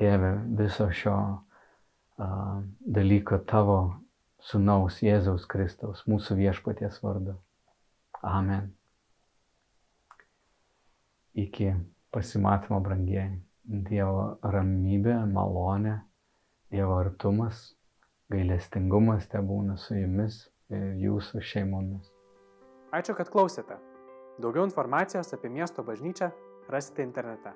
tėve, 0.00 0.32
viso 0.58 0.88
šio 0.96 1.14
uh, 1.20 2.58
dalyko 2.80 3.38
tavo 3.46 3.78
sunaus 4.40 4.98
Jėzaus 5.04 5.46
Kristaus, 5.46 6.02
mūsų 6.08 6.40
viešpaties 6.40 7.00
vardu. 7.04 7.36
Amen 8.24 8.72
iki 11.34 11.74
pasimatymo 12.10 12.80
brangieji. 12.80 13.40
Dievo 13.64 14.40
ramybė, 14.42 15.14
malonė, 15.30 16.00
Dievo 16.70 16.96
artumas, 17.02 17.74
gailestingumas 18.30 19.28
te 19.30 19.38
būna 19.42 19.76
su 19.78 19.96
jumis 19.98 20.44
ir 20.70 20.94
jūsų 21.02 21.42
šeimomis. 21.52 22.10
Ačiū, 22.94 23.14
kad 23.18 23.30
klausėte. 23.30 23.78
Daugiau 24.42 24.66
informacijos 24.66 25.34
apie 25.36 25.50
miesto 25.52 25.86
bažnyčią 25.86 26.30
rasite 26.70 27.06
internete 27.06 27.54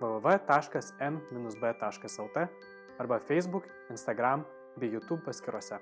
www.m-b.lt 0.00 1.82
arba 2.98 3.18
Facebook, 3.18 3.64
Instagram 3.90 4.44
bei 4.76 4.86
YouTube 4.86 5.22
paskiruose. 5.24 5.78